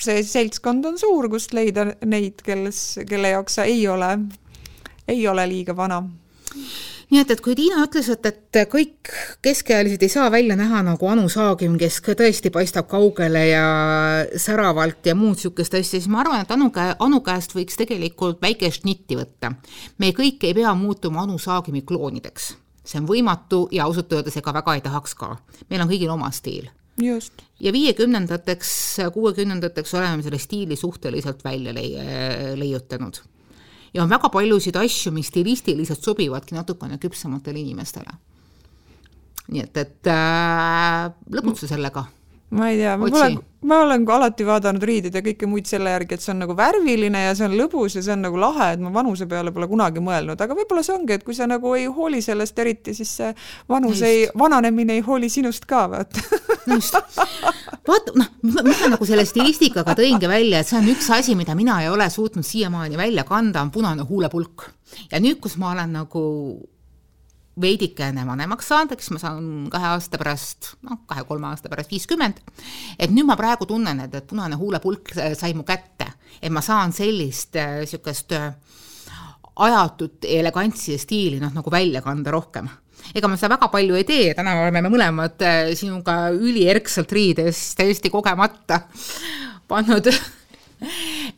see 0.00 0.20
seltskond 0.24 0.84
on 0.88 1.00
suur, 1.00 1.28
kust 1.32 1.56
leida 1.56 1.90
neid, 2.04 2.44
kelles, 2.44 3.00
kelle 3.08 3.32
jaoks 3.34 3.58
sa 3.58 3.66
ei 3.68 3.82
ole, 3.88 4.12
ei 5.08 5.24
ole 5.28 5.48
liiga 5.48 5.76
vana 5.76 6.04
nii 7.10 7.20
et, 7.22 7.30
et 7.30 7.40
kui 7.42 7.54
Tiina 7.58 7.84
ütles, 7.86 8.08
et, 8.10 8.26
et 8.26 8.58
kõik 8.70 9.10
keskealised 9.44 10.02
ei 10.02 10.10
saa 10.10 10.26
välja 10.32 10.56
näha 10.58 10.82
nagu 10.86 11.10
Anu 11.10 11.28
Saagim, 11.32 11.76
kes 11.78 12.00
tõesti 12.06 12.50
paistab 12.54 12.88
kaugele 12.90 13.44
ja 13.48 13.66
säravalt 14.42 15.06
ja 15.06 15.14
muud 15.18 15.36
niisugust 15.36 15.74
asja, 15.74 16.00
siis 16.00 16.08
ma 16.10 16.22
arvan, 16.24 16.42
et 16.42 16.54
Anu 16.54 16.70
käe, 16.74 16.96
Anu 17.02 17.20
käest 17.26 17.54
võiks 17.54 17.78
tegelikult 17.78 18.42
väikest 18.42 18.86
nitti 18.88 19.18
võtta. 19.18 19.52
me 19.98 20.10
kõik 20.16 20.48
ei 20.48 20.54
pea 20.54 20.74
muutuma 20.74 21.22
Anu 21.22 21.38
Saagimi 21.38 21.82
kloonideks. 21.82 22.56
see 22.86 23.00
on 23.00 23.06
võimatu 23.06 23.68
ja 23.72 23.84
ausalt 23.84 24.12
öeldes 24.12 24.36
ega 24.36 24.52
väga 24.54 24.74
ei 24.74 24.80
tahaks 24.80 25.14
ka. 25.14 25.36
meil 25.70 25.82
on 25.82 25.88
kõigil 25.88 26.10
oma 26.10 26.30
stiil 26.30 26.68
just. 27.02 27.42
ja 27.60 27.72
viiekümnendateks, 27.72 28.98
kuuekümnendateks 29.12 29.94
oleme 29.94 30.22
selle 30.22 30.38
stiili 30.38 30.76
suhteliselt 30.76 31.44
välja 31.44 31.74
leiutanud 32.56 33.22
ja 33.96 34.04
on 34.04 34.12
väga 34.12 34.28
paljusid 34.32 34.76
asju, 34.76 35.12
mis 35.16 35.30
stilistiliselt 35.32 36.04
sobivadki 36.04 36.54
natukene 36.54 36.98
küpsematele 37.00 37.62
inimestele. 37.64 38.12
nii 39.46 39.62
et, 39.62 39.76
et 39.78 40.08
äh, 40.10 41.06
lõbutse 41.30 41.68
sellega 41.70 42.02
ma 42.54 42.70
ei 42.70 42.78
tea, 42.78 42.94
ma 42.96 43.08
pole, 43.10 43.38
ma 43.66 43.80
olen 43.82 44.04
alati 44.16 44.44
vaadanud 44.46 44.84
riideid 44.86 45.16
ja 45.18 45.22
kõike 45.24 45.48
muid 45.50 45.66
selle 45.66 45.90
järgi, 45.90 46.14
et 46.14 46.22
see 46.22 46.32
on 46.34 46.44
nagu 46.44 46.54
värviline 46.58 47.22
ja 47.24 47.32
see 47.34 47.48
on 47.48 47.56
lõbus 47.58 47.96
ja 47.98 48.02
see 48.06 48.14
on 48.14 48.22
nagu 48.22 48.38
lahe, 48.38 48.68
et 48.76 48.82
ma 48.82 48.92
vanuse 48.94 49.26
peale 49.30 49.50
pole 49.54 49.66
kunagi 49.70 50.02
mõelnud, 50.04 50.38
aga 50.38 50.56
võib-olla 50.58 50.84
see 50.86 50.94
ongi, 50.94 51.16
et 51.16 51.24
kui 51.26 51.34
sa 51.34 51.48
nagu 51.50 51.72
ei 51.78 51.88
hooli 51.90 52.22
sellest 52.22 52.58
eriti, 52.62 52.94
siis 52.94 53.16
see 53.18 53.32
vanus 53.72 53.98
Just. 53.98 54.06
ei, 54.06 54.28
vananemine 54.38 55.00
ei 55.00 55.02
hooli 55.06 55.30
sinust 55.32 55.66
ka, 55.66 55.86
vaata 55.90 56.22
just, 56.70 57.00
vaata, 57.88 58.14
noh, 58.14 58.30
mis 58.46 58.84
ma 58.84 58.92
nagu 58.94 59.08
selle 59.08 59.26
stilistikaga 59.26 59.96
tõingi 59.98 60.30
välja, 60.30 60.62
et 60.62 60.70
see 60.70 60.78
on 60.78 60.88
üks 60.94 61.10
asi, 61.18 61.34
mida 61.38 61.58
mina 61.58 61.80
ei 61.82 61.90
ole 61.90 62.06
suutnud 62.12 62.46
siiamaani 62.46 63.00
välja 63.00 63.26
kanda, 63.26 63.66
on 63.66 63.74
punane 63.74 64.06
huulepulk. 64.06 64.70
ja 65.10 65.18
nüüd, 65.22 65.42
kus 65.42 65.58
ma 65.58 65.74
olen 65.74 65.98
nagu 65.98 66.22
veidikene 67.60 68.26
vanemaks 68.28 68.68
saanud, 68.68 68.92
eks 68.96 69.10
ma 69.14 69.20
saan 69.20 69.46
kahe 69.72 69.88
aasta 69.94 70.20
pärast, 70.20 70.74
noh, 70.84 71.00
kahe-kolme 71.08 71.48
aasta 71.48 71.70
pärast 71.72 71.92
viiskümmend, 71.92 72.42
et 72.98 73.12
nüüd 73.12 73.28
ma 73.28 73.36
praegu 73.38 73.68
tunnen, 73.68 74.02
et, 74.04 74.14
et 74.14 74.26
punane 74.28 74.58
huulepulk 74.60 75.14
sai 75.16 75.54
mu 75.56 75.64
kätte, 75.68 76.10
et 76.42 76.52
ma 76.52 76.60
saan 76.64 76.92
sellist 76.96 77.56
niisugust 77.56 78.36
äh, 78.36 78.50
ajatut 79.64 80.28
elegantsi 80.28 80.92
ja 80.92 81.00
stiili 81.00 81.40
noh, 81.40 81.54
nagu 81.56 81.72
välja 81.72 82.04
kanda 82.04 82.34
rohkem. 82.34 82.68
Ega 83.16 83.28
ma 83.30 83.38
seda 83.38 83.54
väga 83.54 83.70
palju 83.72 83.96
ei 83.96 84.04
tee, 84.08 84.30
täna 84.36 84.56
oleme 84.60 84.82
me 84.84 84.92
mõlemad 84.92 85.40
äh, 85.46 85.72
sinuga 85.78 86.26
ülierksalt 86.36 87.12
riides 87.16 87.70
täiesti 87.78 88.12
kogemata 88.12 88.82
pannud. 89.68 90.12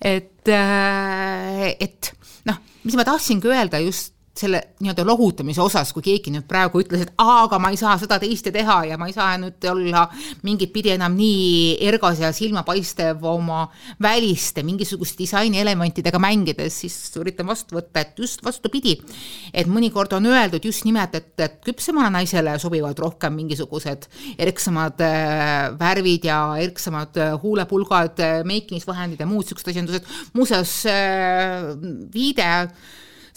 Et, 0.02 0.48
äh, 0.50 1.68
et 1.78 2.08
noh, 2.48 2.56
mis 2.82 2.96
ma 2.98 3.04
tahtsingi 3.06 3.46
öelda 3.46 3.78
just 3.84 4.17
selle 4.38 4.60
nii-öelda 4.82 5.04
lohutamise 5.06 5.62
osas, 5.62 5.92
kui 5.94 6.04
keegi 6.06 6.32
nüüd 6.34 6.46
praegu 6.48 6.82
ütles, 6.82 7.04
et 7.06 7.12
aa, 7.18 7.44
aga 7.46 7.58
ma 7.62 7.72
ei 7.74 7.78
saa 7.80 7.96
seda 8.00 8.18
teist 8.22 8.48
teha 8.54 8.78
ja 8.90 8.98
ma 9.00 9.08
ei 9.10 9.16
saa 9.16 9.36
nüüd 9.40 9.64
olla 9.70 10.06
mingit 10.46 10.72
pidi 10.74 10.92
enam 10.94 11.16
nii 11.18 11.78
ergas 11.88 12.22
ja 12.22 12.30
silmapaistev 12.34 13.24
oma 13.28 13.64
väliste 14.02 14.62
mingisuguste 14.66 15.22
disainielementidega 15.24 16.20
mängides, 16.22 16.80
siis 16.84 16.96
üritan 17.18 17.48
vastu 17.50 17.78
võtta, 17.78 18.04
et 18.04 18.18
just 18.18 18.44
vastupidi. 18.44 18.96
et 19.52 19.66
mõnikord 19.66 20.12
on 20.16 20.26
öeldud 20.30 20.64
just 20.64 20.84
nimelt, 20.86 21.14
et, 21.14 21.32
et 21.40 21.58
küpsemale 21.64 22.10
naisele 22.14 22.58
sobivad 22.58 22.98
rohkem 22.98 23.34
mingisugused 23.34 24.08
erksamad 24.38 25.00
äh, 25.04 25.72
värvid 25.78 26.28
ja 26.28 26.38
erksamad 26.62 27.16
äh, 27.18 27.34
huulepulgad, 27.42 28.22
äh, 28.22 28.44
meikimisvahendid 28.48 29.20
ja 29.20 29.26
muud 29.26 29.48
siuksed 29.48 29.72
asjandused. 29.72 30.06
muuseas 30.34 30.72
viide 32.14 32.48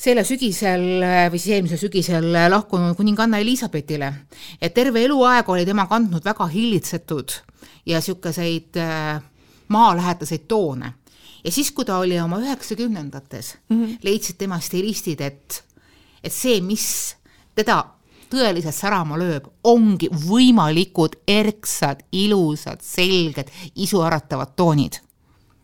selle 0.01 0.23
sügisel 0.25 1.03
või 1.31 1.37
siis 1.39 1.55
eelmisel 1.57 1.79
sügisel 1.81 2.31
lahkunud 2.49 2.95
kuninganna 2.97 3.41
Elizabethile, 3.41 4.13
et 4.61 4.73
terve 4.73 5.03
eluaeg 5.05 5.49
oli 5.49 5.65
tema 5.67 5.85
kandnud 5.89 6.25
väga 6.25 6.47
hillitsetud 6.49 7.35
ja 7.85 8.01
niisuguseid 8.01 8.79
maalähedaseid 9.71 10.47
toone. 10.47 10.93
ja 11.43 11.51
siis, 11.51 11.71
kui 11.71 11.85
ta 11.85 11.97
oli 11.97 12.19
oma 12.19 12.39
üheksakümnendates 12.41 13.57
mm, 13.69 13.77
-hmm. 13.85 13.97
leidsid 14.03 14.37
tema 14.37 14.59
stilistid, 14.59 15.21
et, 15.21 15.63
et 16.23 16.33
see, 16.33 16.61
mis 16.61 17.15
teda 17.55 17.83
tõeliselt 18.31 18.75
särama 18.75 19.17
lööb, 19.19 19.47
ongi 19.63 20.09
võimalikud 20.09 21.19
erksad, 21.27 22.03
ilusad, 22.11 22.81
selged, 22.81 23.51
isuäratavad 23.75 24.55
toonid 24.55 25.01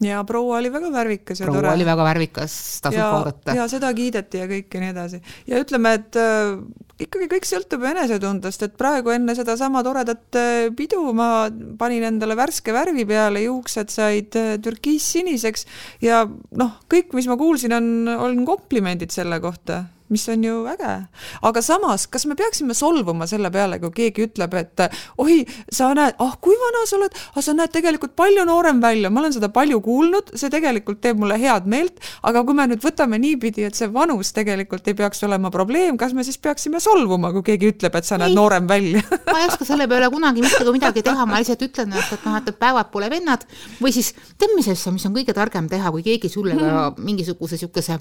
ja 0.03 0.23
proua 0.27 0.59
oli 0.59 0.71
väga 0.71 0.91
värvikas 0.93 1.41
ja 1.41 1.47
proua 1.47 1.61
tore. 1.61 1.71
oli 1.73 1.85
väga 1.87 2.03
värvikas, 2.05 2.57
tasub 2.83 2.99
ja, 2.99 3.07
vaadata. 3.13 3.55
ja 3.57 3.67
seda 3.71 3.89
kiideti 3.97 4.41
ja 4.43 4.49
kõik 4.49 4.73
ja 4.73 4.83
nii 4.83 4.91
edasi. 4.93 5.21
ja 5.49 5.61
ütleme, 5.63 5.93
et 5.97 6.19
äh, 6.21 6.53
ikkagi 7.01 7.29
kõik 7.31 7.49
sõltub 7.49 7.85
enesetundest, 7.89 8.67
et 8.67 8.77
praegu 8.77 9.13
enne 9.15 9.35
sedasama 9.37 9.83
toredat 9.85 10.37
äh, 10.37 10.69
pidu 10.77 11.01
ma 11.17 11.47
panin 11.79 12.05
endale 12.11 12.37
värske 12.37 12.75
värvi 12.75 13.07
peale, 13.09 13.43
juuksed 13.47 13.93
said 13.93 14.37
äh, 14.37 14.55
türkiissiniseks 14.63 15.67
ja 16.05 16.23
noh, 16.27 16.79
kõik, 16.91 17.13
mis 17.17 17.29
ma 17.29 17.39
kuulsin, 17.39 17.73
on, 17.77 17.93
on 18.17 18.43
komplimendid 18.47 19.13
selle 19.15 19.41
kohta 19.43 19.85
mis 20.09 20.27
on 20.29 20.43
ju 20.43 20.65
äge. 20.71 20.93
aga 21.41 21.61
samas, 21.61 22.07
kas 22.07 22.25
me 22.25 22.35
peaksime 22.35 22.73
solvuma 22.77 23.27
selle 23.27 23.51
peale, 23.51 23.79
kui 23.79 23.91
keegi 23.95 24.27
ütleb, 24.27 24.53
et 24.59 24.85
oi, 25.21 25.41
sa 25.71 25.91
näed, 25.97 26.15
ah 26.23 26.35
kui 26.41 26.55
vana 26.59 26.85
sa 26.87 26.97
oled, 26.99 27.17
ah 27.35 27.43
sa 27.43 27.55
näed 27.57 27.73
tegelikult 27.73 28.15
palju 28.15 28.45
noorem 28.47 28.81
välja, 28.81 29.09
ma 29.09 29.21
olen 29.23 29.35
seda 29.35 29.49
palju 29.53 29.81
kuulnud, 29.85 30.33
see 30.39 30.51
tegelikult 30.53 31.01
teeb 31.03 31.19
mulle 31.21 31.39
head 31.41 31.67
meelt, 31.69 31.99
aga 32.27 32.43
kui 32.47 32.57
me 32.57 32.67
nüüd 32.71 32.83
võtame 32.83 33.19
niipidi, 33.21 33.67
et 33.67 33.77
see 33.77 33.89
vanus 33.93 34.33
tegelikult 34.35 34.87
ei 34.87 34.97
peaks 34.97 35.23
olema 35.27 35.51
probleem, 35.53 35.97
kas 35.99 36.15
me 36.17 36.25
siis 36.27 36.39
peaksime 36.41 36.81
solvuma, 36.83 37.31
kui 37.35 37.45
keegi 37.51 37.73
ütleb, 37.73 37.99
et 37.99 38.07
sa 38.07 38.19
näed 38.21 38.33
Ei. 38.33 38.39
noorem 38.39 38.67
välja? 38.69 39.03
Ma 39.31 39.41
ei 39.43 39.51
oska 39.51 39.67
selle 39.67 39.87
peale 39.91 40.09
kunagi 40.13 40.43
mitte 40.43 40.63
kui 40.63 40.75
midagi 40.77 41.03
teha, 41.05 41.25
ma 41.27 41.41
lihtsalt 41.41 41.63
ütlen, 41.67 41.93
et, 41.97 42.11
et 42.15 42.25
noh, 42.25 42.37
et 42.39 42.59
päevad 42.59 42.89
pole 42.93 43.09
vennad. 43.11 43.43
Või 43.81 43.93
siis 43.95 44.13
tead, 44.39 44.53
mis 44.55 44.69
asja, 44.71 44.93
mis 44.95 45.05
on 45.07 45.15
kõige 45.15 45.35
targem 45.35 45.67
teha, 45.71 45.91
kui 45.93 46.05
keegi 46.05 46.31
sulle 46.31 46.55
ka 46.57 46.91
mingisuguse 46.97 47.57
niisuguse 47.57 47.99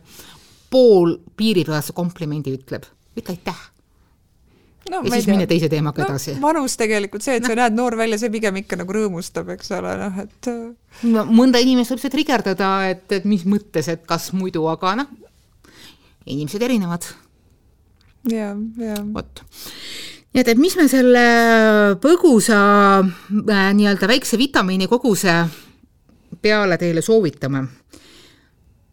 pool 0.71 1.17
piiripealse 1.37 1.95
komplimendi 1.97 2.55
ütleb, 2.57 2.87
ütle 3.19 3.35
aitäh. 3.37 3.61
no, 4.91 5.03
ja 5.05 5.13
siis 5.17 5.29
mine 5.31 5.47
teise 5.51 5.69
teemaga 5.73 6.05
no, 6.05 6.09
edasi. 6.11 6.37
vanus 6.43 6.77
tegelikult, 6.81 7.25
see, 7.27 7.39
et 7.41 7.47
sa 7.47 7.57
näed 7.59 7.77
noor 7.77 7.99
välja, 7.99 8.19
see 8.23 8.33
pigem 8.35 8.63
ikka 8.63 8.81
nagu 8.81 8.97
rõõmustab, 8.99 9.51
eks 9.57 9.73
ole, 9.79 9.95
noh 10.03 10.25
et 10.25 10.51
No 11.05 11.27
mõnda 11.29 11.61
inimest 11.61 11.93
võib 11.93 12.01
see 12.01 12.13
trigerdada, 12.15 12.73
et, 12.89 13.05
et 13.13 13.25
mis 13.29 13.45
mõttes, 13.45 13.91
et 13.93 14.07
kas 14.09 14.31
muidu, 14.33 14.65
aga 14.73 14.95
noh, 15.03 15.11
inimesed 16.25 16.63
erinevad, 16.65 17.05
ja, 18.33 18.55
ja 18.81 18.97
vot. 19.13 19.43
nii 20.33 20.43
et, 20.43 20.51
et 20.51 20.61
mis 20.61 20.77
me 20.79 20.89
selle 20.91 21.27
põgusa 22.03 22.61
äh, 23.03 23.69
nii-öelda 23.77 24.11
väikse 24.11 24.39
vitamiinikoguse 24.41 25.37
peale 26.43 26.79
teile 26.81 27.05
soovitame? 27.05 27.67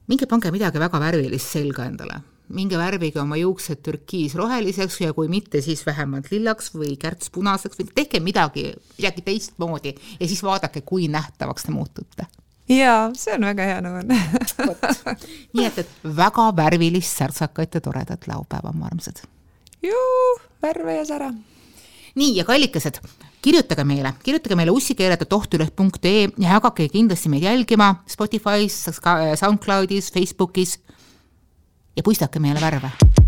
Minge 0.07 0.27
pange 0.29 0.51
midagi 0.51 0.81
väga 0.81 0.99
värvilist 0.99 1.55
selga 1.55 1.85
endale, 1.87 2.19
minge 2.53 2.77
värvige 2.77 3.21
oma 3.21 3.37
juuksed 3.39 3.81
türkiisroheliseks 3.85 4.99
ja 5.01 5.13
kui 5.15 5.29
mitte, 5.31 5.61
siis 5.63 5.85
vähemalt 5.85 6.29
lillaks 6.31 6.73
või 6.75 6.95
kärtspunaseks 6.99 7.79
või 7.79 7.91
tehke 7.95 8.19
midagi, 8.23 8.69
midagi 8.97 9.25
teistmoodi 9.25 9.95
ja 10.19 10.27
siis 10.27 10.43
vaadake, 10.43 10.83
kui 10.85 11.07
nähtavaks 11.11 11.67
te 11.67 11.75
muutute. 11.75 12.27
jaa, 12.69 13.11
see 13.19 13.35
on 13.35 13.47
väga 13.47 13.69
hea 13.71 13.81
nõuanne 13.83 14.19
nii 15.55 15.65
et, 15.67 15.83
et 15.85 16.07
väga 16.17 16.49
värvilist, 16.55 17.17
särtsakat 17.17 17.79
ja 17.79 17.81
toredat 17.81 18.27
laupäeva, 18.27 18.71
mu 18.75 18.87
armsad. 18.91 19.23
juu, 19.83 20.39
värve 20.63 20.97
ja 20.99 21.05
sära. 21.05 21.31
nii, 22.15 22.35
ja 22.37 22.45
kallikesed, 22.45 22.99
kirjutage 23.43 23.83
meile, 23.87 24.13
kirjutage 24.23 24.55
meile 24.55 24.71
ussikeeled.tohtuleht.ee 24.71 26.29
ja 26.39 26.55
hakake 26.55 26.87
kindlasti 26.93 27.31
meid 27.33 27.43
jälgima 27.43 27.95
Spotify's, 28.09 28.79
SoundCloudis, 29.39 30.11
Facebookis. 30.13 30.79
Ja 31.97 32.03
puistake 32.03 32.39
meile 32.39 32.61
värve 32.61 33.22